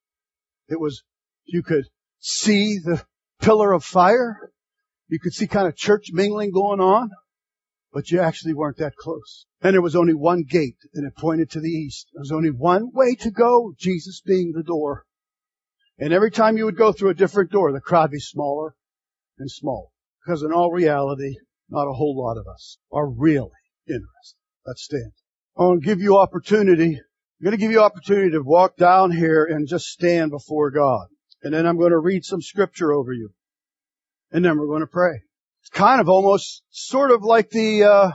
It 0.67 0.79
was, 0.79 1.03
you 1.45 1.63
could 1.63 1.85
see 2.19 2.79
the 2.83 3.03
pillar 3.41 3.71
of 3.71 3.83
fire. 3.83 4.51
You 5.07 5.19
could 5.19 5.33
see 5.33 5.47
kind 5.47 5.67
of 5.67 5.75
church 5.75 6.07
mingling 6.11 6.51
going 6.51 6.79
on, 6.79 7.09
but 7.91 8.11
you 8.11 8.19
actually 8.19 8.53
weren't 8.53 8.77
that 8.77 8.95
close. 8.95 9.45
And 9.61 9.73
there 9.73 9.81
was 9.81 9.95
only 9.95 10.13
one 10.13 10.43
gate 10.43 10.77
and 10.93 11.07
it 11.07 11.15
pointed 11.15 11.51
to 11.51 11.59
the 11.59 11.69
east. 11.69 12.07
There 12.13 12.21
was 12.21 12.31
only 12.31 12.51
one 12.51 12.91
way 12.93 13.15
to 13.15 13.31
go, 13.31 13.73
Jesus 13.77 14.21
being 14.25 14.51
the 14.53 14.63
door. 14.63 15.05
And 15.99 16.11
every 16.11 16.31
time 16.31 16.57
you 16.57 16.65
would 16.65 16.77
go 16.77 16.91
through 16.91 17.11
a 17.11 17.15
different 17.15 17.51
door, 17.51 17.71
the 17.71 17.79
crowd 17.79 18.11
be 18.11 18.19
smaller 18.19 18.75
and 19.37 19.49
smaller. 19.49 19.87
Because 20.25 20.41
in 20.41 20.51
all 20.51 20.71
reality, 20.71 21.35
not 21.69 21.87
a 21.87 21.93
whole 21.93 22.17
lot 22.17 22.37
of 22.37 22.47
us 22.47 22.77
are 22.91 23.09
really 23.09 23.51
interested. 23.87 24.37
Let's 24.65 24.83
stand. 24.83 25.11
I 25.57 25.63
want 25.63 25.83
to 25.83 25.87
give 25.87 26.01
you 26.01 26.17
opportunity. 26.17 26.95
I'm 26.95 27.43
going 27.43 27.51
to 27.51 27.61
give 27.61 27.71
you 27.71 27.81
opportunity 27.81 28.31
to 28.31 28.41
walk 28.41 28.75
down 28.77 29.11
here 29.11 29.45
and 29.45 29.67
just 29.67 29.85
stand 29.85 30.31
before 30.31 30.71
God. 30.71 31.07
And 31.43 31.53
then 31.53 31.67
I'm 31.67 31.77
going 31.77 31.91
to 31.91 31.99
read 31.99 32.23
some 32.23 32.41
scripture 32.41 32.91
over 32.91 33.13
you. 33.13 33.29
And 34.31 34.43
then 34.43 34.57
we're 34.57 34.67
going 34.67 34.81
to 34.81 34.87
pray. 34.87 35.21
It's 35.61 35.69
kind 35.69 36.01
of 36.01 36.09
almost 36.09 36.63
sort 36.71 37.11
of 37.11 37.23
like 37.23 37.49
the 37.49 37.83
uh, 37.83 38.11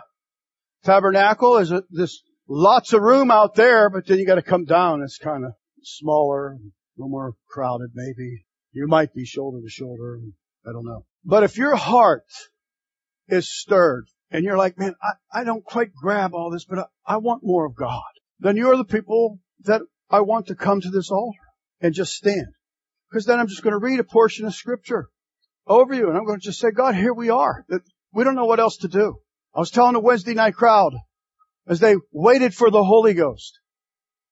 tabernacle. 0.84 1.58
A, 1.58 1.82
this 1.90 2.22
lots 2.48 2.92
of 2.92 3.02
room 3.02 3.30
out 3.30 3.54
there, 3.54 3.88
but 3.88 4.06
then 4.06 4.18
you 4.18 4.26
got 4.26 4.36
to 4.36 4.42
come 4.42 4.64
down. 4.64 5.02
It's 5.02 5.18
kind 5.18 5.44
of 5.44 5.52
smaller, 5.82 6.52
a 6.52 6.58
little 6.96 7.10
more 7.10 7.34
crowded 7.48 7.90
maybe. 7.94 8.44
You 8.72 8.88
might 8.88 9.14
be 9.14 9.24
shoulder 9.24 9.60
to 9.60 9.68
shoulder. 9.68 10.18
I 10.66 10.72
don't 10.72 10.84
know. 10.84 11.04
But 11.24 11.44
if 11.44 11.56
your 11.56 11.76
heart 11.76 12.26
is 13.28 13.48
stirred 13.48 14.06
and 14.30 14.44
you're 14.44 14.58
like, 14.58 14.78
man, 14.78 14.94
I, 15.02 15.40
I 15.40 15.44
don't 15.44 15.64
quite 15.64 15.92
grab 15.94 16.34
all 16.34 16.50
this, 16.50 16.64
but 16.64 16.78
I, 16.78 16.84
I 17.06 17.16
want 17.18 17.42
more 17.44 17.66
of 17.66 17.74
God, 17.74 18.02
then 18.40 18.56
you're 18.56 18.76
the 18.76 18.84
people 18.84 19.38
that 19.64 19.82
I 20.10 20.20
want 20.20 20.46
to 20.46 20.54
come 20.54 20.80
to 20.80 20.90
this 20.90 21.10
altar 21.10 21.38
and 21.80 21.94
just 21.94 22.12
stand. 22.12 22.46
Because 23.10 23.24
then 23.24 23.38
I'm 23.38 23.48
just 23.48 23.62
going 23.62 23.72
to 23.72 23.78
read 23.78 24.00
a 24.00 24.04
portion 24.04 24.46
of 24.46 24.54
scripture 24.54 25.08
over 25.66 25.94
you 25.94 26.08
and 26.08 26.16
I'm 26.16 26.24
going 26.24 26.40
to 26.40 26.44
just 26.44 26.60
say, 26.60 26.70
God, 26.70 26.94
here 26.94 27.14
we 27.14 27.30
are. 27.30 27.64
We 28.12 28.24
don't 28.24 28.34
know 28.34 28.46
what 28.46 28.60
else 28.60 28.78
to 28.78 28.88
do. 28.88 29.18
I 29.54 29.60
was 29.60 29.70
telling 29.70 29.94
the 29.94 30.00
Wednesday 30.00 30.34
night 30.34 30.54
crowd 30.54 30.92
as 31.66 31.80
they 31.80 31.96
waited 32.12 32.54
for 32.54 32.70
the 32.70 32.84
Holy 32.84 33.14
Ghost. 33.14 33.58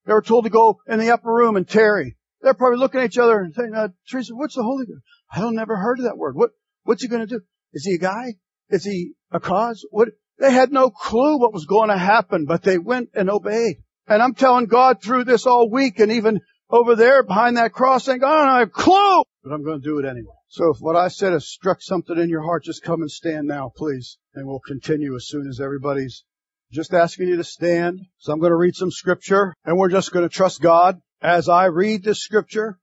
They 0.05 0.13
were 0.13 0.21
told 0.21 0.45
to 0.45 0.49
go 0.49 0.79
in 0.87 0.99
the 0.99 1.11
upper 1.11 1.31
room 1.31 1.55
and 1.55 1.67
tarry. 1.67 2.17
They're 2.41 2.53
probably 2.53 2.79
looking 2.79 3.01
at 3.01 3.07
each 3.07 3.17
other 3.17 3.39
and 3.39 3.53
saying, 3.53 3.73
uh, 3.75 3.89
Teresa, 4.09 4.33
what's 4.35 4.55
the 4.55 4.63
Holy 4.63 4.85
Ghost? 4.85 5.01
I 5.31 5.41
don't 5.41 5.55
never 5.55 5.75
heard 5.75 5.99
of 5.99 6.05
that 6.05 6.17
word. 6.17 6.35
What, 6.35 6.51
what's 6.83 7.01
he 7.01 7.09
going 7.09 7.27
to 7.27 7.27
do? 7.27 7.41
Is 7.73 7.83
he 7.85 7.95
a 7.95 7.99
guy? 7.99 8.35
Is 8.69 8.83
he 8.83 9.13
a 9.31 9.39
cause? 9.39 9.85
What? 9.91 10.09
They 10.39 10.51
had 10.51 10.71
no 10.71 10.89
clue 10.89 11.39
what 11.39 11.53
was 11.53 11.65
going 11.65 11.89
to 11.89 11.97
happen, 11.97 12.45
but 12.45 12.61
they 12.61 12.77
went 12.77 13.09
and 13.15 13.29
obeyed. 13.29 13.77
And 14.07 14.21
I'm 14.21 14.35
telling 14.35 14.67
God 14.67 15.01
through 15.01 15.23
this 15.23 15.45
all 15.45 15.69
week 15.69 15.99
and 15.99 16.11
even 16.11 16.41
over 16.69 16.95
there 16.95 17.23
behind 17.23 17.57
that 17.57 17.73
cross 17.73 18.05
saying, 18.05 18.23
I 18.23 18.37
don't 18.37 18.59
have 18.59 18.67
a 18.67 18.71
clue, 18.71 19.23
but 19.43 19.51
I'm 19.51 19.63
going 19.63 19.81
to 19.81 19.87
do 19.87 19.99
it 19.99 20.05
anyway. 20.05 20.33
So 20.49 20.71
if 20.71 20.77
what 20.79 20.95
I 20.95 21.07
said 21.07 21.33
has 21.33 21.47
struck 21.47 21.81
something 21.81 22.17
in 22.17 22.29
your 22.29 22.43
heart, 22.43 22.63
just 22.63 22.83
come 22.83 23.01
and 23.01 23.11
stand 23.11 23.47
now, 23.47 23.71
please. 23.75 24.17
And 24.33 24.47
we'll 24.47 24.59
continue 24.59 25.15
as 25.15 25.27
soon 25.27 25.47
as 25.49 25.59
everybody's 25.59 26.23
just 26.71 26.93
asking 26.93 27.29
you 27.29 27.37
to 27.37 27.43
stand. 27.43 27.99
So 28.17 28.31
I'm 28.31 28.39
going 28.39 28.51
to 28.51 28.57
read 28.57 28.75
some 28.75 28.91
scripture 28.91 29.53
and 29.65 29.77
we're 29.77 29.89
just 29.89 30.11
going 30.11 30.27
to 30.27 30.33
trust 30.33 30.61
God 30.61 30.99
as 31.21 31.49
I 31.49 31.65
read 31.65 32.03
this 32.03 32.21
scripture. 32.21 32.79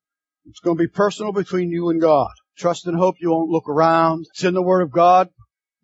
It's 0.46 0.60
going 0.60 0.76
to 0.76 0.82
be 0.82 0.88
personal 0.88 1.32
between 1.32 1.70
you 1.70 1.88
and 1.90 2.00
God. 2.00 2.30
Trust 2.56 2.86
and 2.86 2.96
hope 2.96 3.16
you 3.18 3.30
won't 3.30 3.50
look 3.50 3.68
around. 3.68 4.26
It's 4.34 4.44
in 4.44 4.54
the 4.54 4.62
Word 4.62 4.82
of 4.82 4.92
God. 4.92 5.28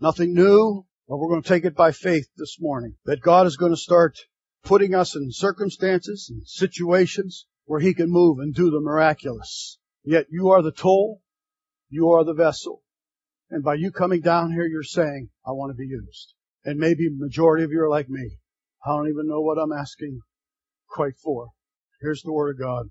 Nothing 0.01 0.33
new, 0.33 0.87
but 1.07 1.19
we're 1.19 1.29
going 1.29 1.43
to 1.43 1.49
take 1.49 1.67
it 1.67 1.77
by 1.77 1.93
faith 1.93 2.27
this 2.37 2.57
morning. 2.59 2.95
That 3.05 3.21
God 3.21 3.47
is 3.47 3.59
going 3.59 3.73
to 3.73 3.77
start 3.77 4.17
putting 4.65 4.95
us 4.95 5.15
in 5.15 5.31
circumstances 5.31 6.31
and 6.31 6.47
situations 6.47 7.47
where 7.67 7.81
He 7.81 7.93
can 7.93 8.11
move 8.11 8.39
and 8.39 8.55
do 8.55 8.71
the 8.71 8.81
miraculous. 8.81 9.79
Yet 10.03 10.27
you 10.31 10.51
are 10.51 10.63
the 10.63 10.73
toll. 10.73 11.21
You 11.91 12.13
are 12.13 12.25
the 12.25 12.33
vessel. 12.33 12.83
And 13.51 13.63
by 13.63 13.75
you 13.75 13.91
coming 13.91 14.23
down 14.23 14.53
here, 14.53 14.65
you're 14.65 14.83
saying, 14.83 15.29
I 15.47 15.51
want 15.51 15.71
to 15.71 15.77
be 15.77 15.89
used. 15.89 16.33
And 16.65 16.79
maybe 16.79 17.11
majority 17.11 17.65
of 17.65 17.71
you 17.71 17.83
are 17.83 17.91
like 17.91 18.09
me. 18.09 18.39
I 18.87 18.91
don't 18.91 19.11
even 19.11 19.29
know 19.29 19.43
what 19.43 19.59
I'm 19.59 19.73
asking 19.73 20.21
quite 20.89 21.19
for. 21.23 21.49
Here's 22.01 22.23
the 22.23 22.33
word 22.33 22.55
of 22.55 22.59
God. 22.59 22.87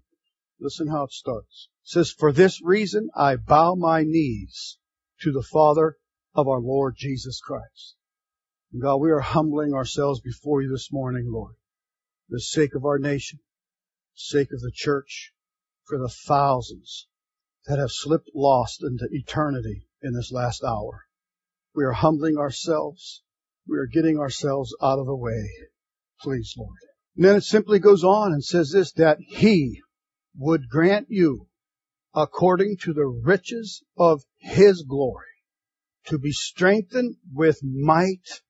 Listen 0.60 0.88
how 0.88 1.06
it 1.06 1.12
starts. 1.12 1.70
It 1.86 1.90
says, 1.90 2.12
For 2.12 2.32
this 2.32 2.62
reason 2.62 3.10
I 3.16 3.38
bow 3.38 3.74
my 3.74 4.04
knees 4.04 4.78
to 5.22 5.32
the 5.32 5.42
Father 5.42 5.96
of 6.36 6.48
our 6.48 6.60
Lord 6.60 6.96
Jesus 6.98 7.40
Christ. 7.40 7.96
And 8.72 8.82
God, 8.82 8.98
we 8.98 9.10
are 9.12 9.20
humbling 9.20 9.74
ourselves 9.74 10.22
before 10.22 10.62
you 10.62 10.70
this 10.70 10.92
morning, 10.92 11.26
Lord, 11.32 11.56
for 12.28 12.36
the 12.36 12.42
sake 12.42 12.76
of 12.76 12.86
our 12.86 13.00
nation, 13.00 13.40
sake 14.14 14.50
of 14.54 14.62
the 14.62 14.72
church, 14.74 15.34
for 15.86 15.98
the 15.98 16.14
thousands 16.28 17.08
that 17.66 17.80
have 17.80 17.92
slipped 17.92 18.30
lost 18.36 18.84
into 18.84 19.08
eternity 19.12 19.88
in 20.02 20.14
this 20.14 20.32
last 20.32 20.64
hour. 20.64 21.06
We 21.76 21.84
are 21.84 21.94
humbling 21.94 22.38
ourselves. 22.38 23.24
We 23.68 23.78
are 23.78 23.88
getting 23.88 24.18
ourselves 24.18 24.76
out 24.82 25.00
of 25.00 25.06
the 25.06 25.16
way. 25.16 25.50
Please, 26.22 26.54
Lord. 26.58 26.78
And 27.16 27.26
then 27.26 27.36
it 27.36 27.44
simply 27.44 27.80
goes 27.80 28.04
on 28.04 28.34
and 28.34 28.44
says 28.44 28.72
this, 28.72 28.92
that 28.94 29.18
He 29.20 29.82
would 30.38 30.70
grant 30.70 31.08
you, 31.10 31.48
according 32.16 32.78
to 32.84 32.94
the 32.94 33.06
riches 33.06 33.84
of 33.98 34.22
His 34.38 34.84
glory, 34.84 35.26
to 36.06 36.18
be 36.18 36.32
strengthened 36.32 37.16
with 37.34 37.60
might 37.64 38.42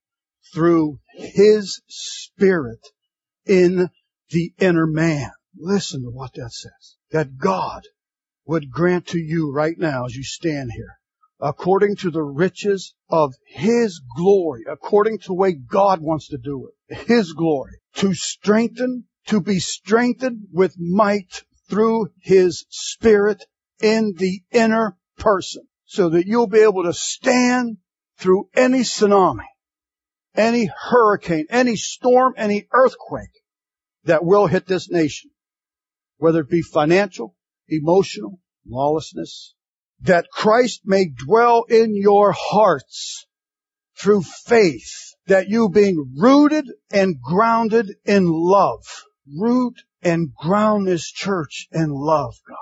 through 0.54 1.00
His 1.14 1.82
Spirit 1.88 2.80
in 3.46 3.90
the 4.30 4.54
inner 4.60 4.88
man. 4.88 5.32
Listen 5.58 6.04
to 6.04 6.10
what 6.10 6.34
that 6.34 6.52
says. 6.52 6.98
That 7.12 7.38
God 7.38 7.82
would 8.46 8.72
grant 8.72 9.08
to 9.08 9.20
you 9.20 9.52
right 9.52 9.78
now 9.78 10.06
as 10.06 10.16
you 10.16 10.24
stand 10.24 10.72
here, 10.72 10.98
according 11.40 11.96
to 11.98 12.12
the 12.12 12.24
riches 12.24 12.96
of 13.10 13.34
His 13.46 14.02
glory, 14.16 14.64
according 14.70 15.20
to 15.20 15.28
the 15.28 15.34
way 15.34 15.54
God 15.54 16.02
wants 16.02 16.30
to 16.30 16.38
do 16.38 16.70
it, 16.88 17.08
His 17.08 17.34
glory, 17.34 17.80
to 17.96 18.14
strengthen, 18.14 19.06
to 19.28 19.42
be 19.42 19.60
strengthened 19.60 20.48
with 20.52 20.76
might 20.80 21.44
through 21.70 22.10
His 22.22 22.66
Spirit 22.70 23.44
in 23.82 24.14
the 24.18 24.42
inner 24.52 24.98
person, 25.18 25.64
so 25.90 26.10
that 26.10 26.28
you'll 26.28 26.46
be 26.46 26.60
able 26.60 26.84
to 26.84 26.94
stand 26.94 27.78
through 28.20 28.48
any 28.56 28.82
tsunami, 28.82 29.48
any 30.36 30.66
hurricane, 30.66 31.48
any 31.50 31.76
storm, 31.76 32.36
any 32.38 32.68
earthquake 32.72 33.32
that 34.04 34.24
will 34.24 34.46
hit 34.46 34.68
this 34.68 34.92
nation, 34.92 35.32
whether 36.18 36.42
it 36.42 36.50
be 36.50 36.62
financial, 36.62 37.36
emotional, 37.68 38.40
lawlessness, 38.68 39.56
that 40.02 40.28
Christ 40.32 40.82
may 40.86 41.08
dwell 41.08 41.64
in 41.64 41.96
your 41.96 42.36
hearts 42.38 43.26
through 43.98 44.22
faith, 44.22 45.16
that 45.26 45.50
you 45.50 45.70
being 45.70 46.14
rooted 46.20 46.68
and 46.92 47.20
grounded 47.20 47.96
in 48.06 48.28
love, 48.28 48.86
root 49.40 49.74
and 50.04 50.36
ground 50.36 50.86
this 50.86 51.10
church 51.12 51.68
in 51.72 51.90
love, 51.90 52.36
God. 52.48 52.58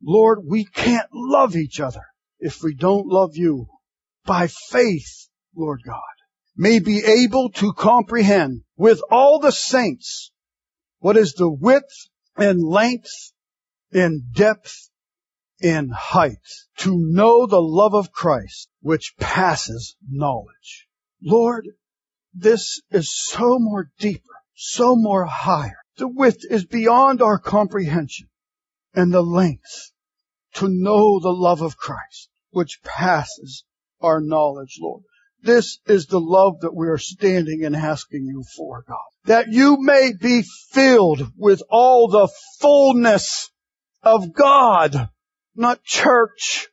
Lord, 0.00 0.42
we 0.46 0.64
can't 0.64 1.08
love 1.12 1.56
each 1.56 1.80
other 1.80 2.02
if 2.42 2.60
we 2.60 2.74
don't 2.74 3.06
love 3.06 3.36
you 3.36 3.68
by 4.26 4.48
faith, 4.48 5.28
Lord 5.54 5.80
God, 5.86 6.00
may 6.56 6.80
be 6.80 7.04
able 7.04 7.50
to 7.52 7.72
comprehend 7.72 8.62
with 8.76 9.00
all 9.10 9.38
the 9.38 9.52
saints 9.52 10.32
what 10.98 11.16
is 11.16 11.34
the 11.34 11.48
width 11.48 12.08
and 12.36 12.60
length 12.60 13.32
in 13.92 14.30
depth, 14.32 14.90
in 15.60 15.90
height, 15.90 16.44
to 16.78 16.90
know 16.96 17.46
the 17.46 17.62
love 17.62 17.94
of 17.94 18.10
Christ, 18.10 18.68
which 18.80 19.14
passes 19.20 19.94
knowledge. 20.10 20.88
Lord, 21.22 21.68
this 22.34 22.80
is 22.90 23.08
so 23.12 23.60
more 23.60 23.92
deeper, 24.00 24.34
so 24.54 24.96
more 24.96 25.26
higher. 25.26 25.78
The 25.96 26.08
width 26.08 26.44
is 26.50 26.64
beyond 26.64 27.22
our 27.22 27.38
comprehension 27.38 28.28
and 28.94 29.14
the 29.14 29.22
length 29.22 29.92
to 30.54 30.68
know 30.68 31.20
the 31.20 31.32
love 31.32 31.62
of 31.62 31.76
Christ, 31.76 32.28
which 32.52 32.80
passes 32.84 33.64
our 34.00 34.20
knowledge, 34.20 34.78
Lord. 34.80 35.02
This 35.42 35.78
is 35.86 36.06
the 36.06 36.20
love 36.20 36.60
that 36.60 36.74
we 36.74 36.88
are 36.88 36.98
standing 36.98 37.64
and 37.64 37.74
asking 37.74 38.26
you 38.26 38.44
for, 38.56 38.84
God. 38.86 38.98
That 39.24 39.48
you 39.48 39.76
may 39.80 40.12
be 40.18 40.44
filled 40.70 41.32
with 41.36 41.62
all 41.68 42.08
the 42.08 42.28
fullness 42.60 43.50
of 44.02 44.32
God, 44.32 45.08
not 45.56 45.82
church, 45.82 46.68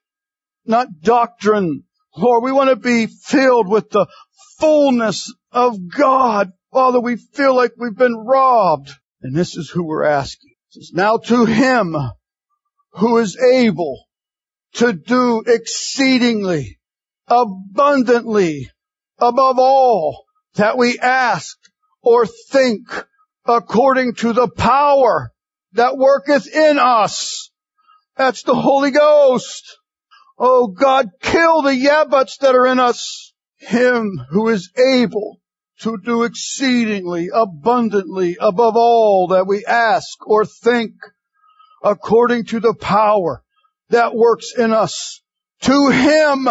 not 0.65 0.88
doctrine. 1.02 1.84
Lord, 2.15 2.44
we 2.44 2.52
want 2.52 2.70
to 2.70 2.76
be 2.76 3.08
filled 3.08 3.68
with 3.68 3.89
the 3.89 4.08
fullness 4.60 5.34
of 5.52 5.78
God. 5.88 6.52
Father, 6.72 7.00
we 7.00 7.15
feel 7.15 7.56
like 7.56 7.72
we've 7.78 7.98
been 7.98 8.15
robbed. 8.15 8.92
And 9.22 9.36
this 9.36 9.58
is 9.58 9.70
who 9.70 9.84
we're 9.84 10.04
asking. 10.04 10.52
It 10.70 10.74
says, 10.74 10.92
now 10.94 11.18
to 11.18 11.46
him 11.46 11.96
who 12.92 13.18
is 13.18 13.38
able 13.38 14.06
to 14.73 14.93
do 14.93 15.43
exceedingly, 15.45 16.79
abundantly, 17.27 18.69
above 19.17 19.58
all 19.60 20.25
that 20.55 20.77
we 20.77 20.99
ask 20.99 21.58
or 22.01 22.25
think 22.25 22.82
according 23.45 24.15
to 24.15 24.34
the 24.34 24.47
power 24.47 25.32
that 25.73 25.97
worketh 25.97 26.47
in 26.47 26.77
us. 26.79 27.51
That's 28.15 28.43
the 28.43 28.55
Holy 28.55 28.91
Ghost. 28.91 29.77
Oh 30.38 30.67
God, 30.67 31.10
kill 31.21 31.62
the 31.62 31.71
yabbats 31.71 32.39
that 32.39 32.55
are 32.55 32.67
in 32.67 32.79
us. 32.79 33.34
Him 33.58 34.21
who 34.29 34.49
is 34.49 34.71
able 34.77 35.41
to 35.82 35.97
do 35.97 36.23
exceedingly 36.23 37.29
abundantly 37.34 38.38
above 38.39 38.75
all 38.75 39.27
that 39.29 39.47
we 39.47 39.65
ask 39.65 40.25
or 40.27 40.45
think 40.45 40.91
according 41.84 42.45
to 42.45 42.60
the 42.60 42.73
power 42.73 43.43
that 43.89 44.15
works 44.15 44.54
in 44.58 44.71
us. 44.71 45.21
To 45.62 45.89
Him 45.89 46.47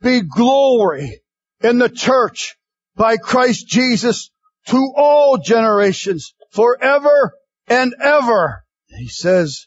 be 0.00 0.20
glory 0.20 1.22
in 1.62 1.78
the 1.78 1.88
church 1.88 2.56
by 2.94 3.16
Christ 3.16 3.66
Jesus 3.66 4.30
to 4.66 4.92
all 4.96 5.38
generations 5.38 6.34
forever 6.52 7.32
and 7.66 7.94
ever. 8.00 8.64
He 8.86 9.08
says, 9.08 9.66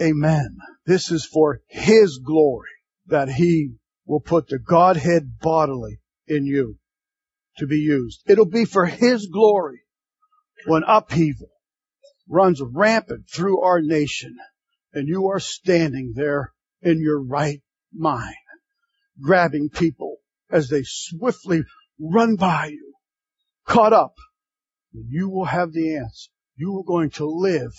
Amen. 0.00 0.56
This 0.86 1.10
is 1.10 1.24
for 1.24 1.60
His 1.68 2.18
glory 2.24 2.70
that 3.06 3.28
He 3.28 3.74
will 4.06 4.20
put 4.20 4.48
the 4.48 4.58
Godhead 4.58 5.38
bodily 5.40 6.00
in 6.26 6.46
you 6.46 6.78
to 7.58 7.66
be 7.66 7.76
used. 7.76 8.22
It'll 8.26 8.46
be 8.46 8.64
for 8.64 8.86
His 8.86 9.28
glory 9.28 9.82
when 10.66 10.82
upheaval 10.86 11.50
runs 12.28 12.60
rampant 12.62 13.28
through 13.32 13.60
our 13.60 13.80
nation 13.80 14.36
and 14.92 15.08
you 15.08 15.28
are 15.28 15.40
standing 15.40 16.12
there 16.14 16.52
in 16.82 17.00
your 17.00 17.22
right 17.22 17.62
mind, 17.92 18.34
grabbing 19.20 19.68
people 19.70 20.18
as 20.50 20.68
they 20.68 20.82
swiftly 20.84 21.62
run 21.98 22.36
by 22.36 22.66
you, 22.66 22.94
caught 23.66 23.92
up. 23.92 24.14
And 24.94 25.06
you 25.08 25.30
will 25.30 25.46
have 25.46 25.72
the 25.72 25.96
answer 25.96 26.30
you 26.56 26.78
are 26.78 26.84
going 26.84 27.10
to 27.10 27.26
live 27.26 27.72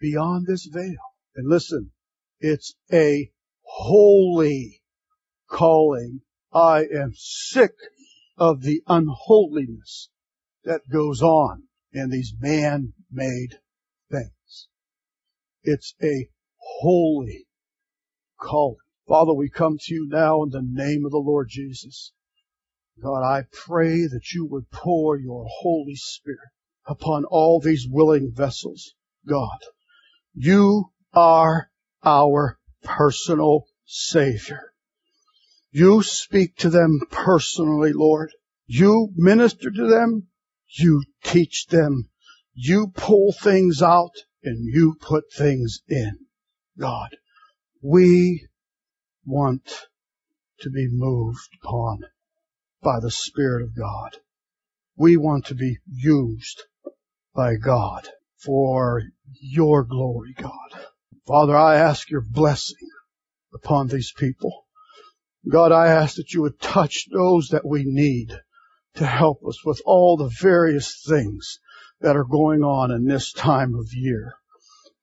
beyond 0.00 0.46
this 0.46 0.68
veil. 0.70 0.96
And 1.36 1.48
listen, 1.48 1.92
it's 2.40 2.74
a 2.92 3.30
holy 3.62 4.82
calling. 5.48 6.20
I 6.52 6.80
am 6.80 7.12
sick 7.14 7.72
of 8.36 8.62
the 8.62 8.82
unholiness 8.86 10.10
that 10.64 10.82
goes 10.90 11.22
on 11.22 11.62
in 11.92 12.10
these 12.10 12.34
man-made 12.38 13.58
things. 14.10 14.68
It's 15.62 15.94
a 16.02 16.28
holy 16.62 17.46
calling. 18.38 18.76
Father, 19.08 19.34
we 19.34 19.50
come 19.50 19.78
to 19.78 19.94
you 19.94 20.08
now 20.08 20.42
in 20.42 20.50
the 20.50 20.62
name 20.62 21.04
of 21.04 21.10
the 21.10 21.18
Lord 21.18 21.48
Jesus. 21.50 22.12
God, 23.02 23.22
I 23.22 23.44
pray 23.50 24.06
that 24.06 24.32
you 24.32 24.46
would 24.46 24.70
pour 24.70 25.18
your 25.18 25.46
Holy 25.60 25.96
Spirit 25.96 26.50
upon 26.86 27.24
all 27.24 27.60
these 27.60 27.86
willing 27.88 28.32
vessels, 28.32 28.94
God. 29.26 29.58
You 30.34 30.92
are 31.12 31.70
our 32.04 32.58
personal 32.82 33.66
Savior. 33.84 34.72
You 35.70 36.02
speak 36.02 36.56
to 36.58 36.70
them 36.70 37.00
personally, 37.10 37.92
Lord. 37.92 38.30
You 38.66 39.10
minister 39.16 39.70
to 39.70 39.86
them. 39.86 40.28
You 40.78 41.02
teach 41.24 41.66
them. 41.66 42.10
You 42.54 42.88
pull 42.94 43.32
things 43.32 43.82
out 43.82 44.14
and 44.42 44.64
you 44.64 44.96
put 45.00 45.24
things 45.32 45.80
in. 45.88 46.18
God, 46.82 47.16
we 47.80 48.48
want 49.24 49.86
to 50.62 50.68
be 50.68 50.88
moved 50.90 51.48
upon 51.62 52.00
by 52.82 52.98
the 53.00 53.08
Spirit 53.08 53.62
of 53.62 53.76
God. 53.76 54.16
We 54.96 55.16
want 55.16 55.46
to 55.46 55.54
be 55.54 55.78
used 55.86 56.64
by 57.36 57.54
God 57.54 58.08
for 58.44 59.02
your 59.40 59.84
glory, 59.84 60.34
God. 60.36 60.86
Father, 61.24 61.56
I 61.56 61.76
ask 61.76 62.10
your 62.10 62.24
blessing 62.28 62.90
upon 63.54 63.86
these 63.86 64.12
people. 64.16 64.66
God, 65.48 65.70
I 65.70 65.86
ask 65.86 66.16
that 66.16 66.32
you 66.32 66.42
would 66.42 66.60
touch 66.60 67.06
those 67.12 67.50
that 67.50 67.64
we 67.64 67.84
need 67.86 68.32
to 68.96 69.06
help 69.06 69.46
us 69.46 69.64
with 69.64 69.80
all 69.86 70.16
the 70.16 70.32
various 70.40 71.00
things 71.08 71.60
that 72.00 72.16
are 72.16 72.24
going 72.24 72.64
on 72.64 72.90
in 72.90 73.06
this 73.06 73.32
time 73.32 73.76
of 73.76 73.86
year. 73.92 74.34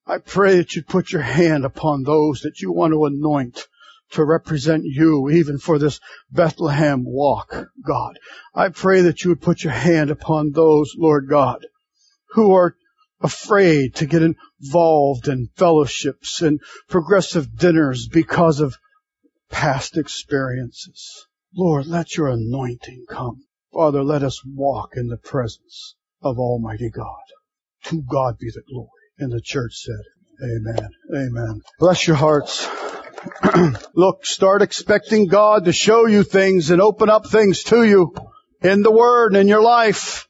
I 0.09 0.17
pray 0.17 0.55
that 0.55 0.75
you 0.75 0.81
put 0.81 1.11
your 1.11 1.21
hand 1.21 1.65
upon 1.65 2.01
those 2.01 2.41
that 2.41 2.61
you 2.61 2.71
want 2.71 2.93
to 2.93 3.05
anoint 3.05 3.67
to 4.13 4.25
represent 4.25 4.83
you 4.83 5.29
even 5.29 5.59
for 5.59 5.77
this 5.77 5.99
Bethlehem 6.31 7.03
walk, 7.05 7.53
God. 7.85 8.17
I 8.55 8.69
pray 8.69 9.01
that 9.01 9.23
you 9.23 9.29
would 9.29 9.41
put 9.41 9.63
your 9.63 9.71
hand 9.71 10.09
upon 10.09 10.51
those, 10.51 10.95
Lord 10.97 11.29
God, 11.29 11.63
who 12.29 12.55
are 12.55 12.75
afraid 13.21 13.93
to 13.97 14.07
get 14.07 14.23
involved 14.23 15.27
in 15.27 15.51
fellowships 15.55 16.41
and 16.41 16.59
progressive 16.87 17.55
dinners 17.55 18.07
because 18.07 18.61
of 18.61 18.79
past 19.51 19.95
experiences. 19.95 21.27
Lord, 21.55 21.85
let 21.85 22.17
your 22.17 22.29
anointing 22.29 23.05
come. 23.07 23.43
Father, 23.71 24.03
let 24.03 24.23
us 24.23 24.41
walk 24.43 24.93
in 24.95 25.05
the 25.05 25.17
presence 25.17 25.93
of 26.23 26.39
Almighty 26.39 26.89
God. 26.89 27.21
To 27.83 28.01
God 28.01 28.39
be 28.39 28.49
the 28.49 28.63
glory. 28.67 28.98
And 29.19 29.31
the 29.31 29.41
church 29.41 29.73
said, 29.75 30.01
Amen. 30.41 30.89
Amen. 31.13 31.61
Bless 31.79 32.07
your 32.07 32.15
hearts. 32.15 32.67
Look, 33.93 34.25
start 34.25 34.61
expecting 34.61 35.27
God 35.27 35.65
to 35.65 35.73
show 35.73 36.05
you 36.05 36.23
things 36.23 36.71
and 36.71 36.81
open 36.81 37.09
up 37.09 37.27
things 37.27 37.63
to 37.65 37.83
you 37.83 38.13
in 38.61 38.81
the 38.81 38.91
Word 38.91 39.33
and 39.33 39.41
in 39.41 39.47
your 39.49 39.61
life. 39.61 40.25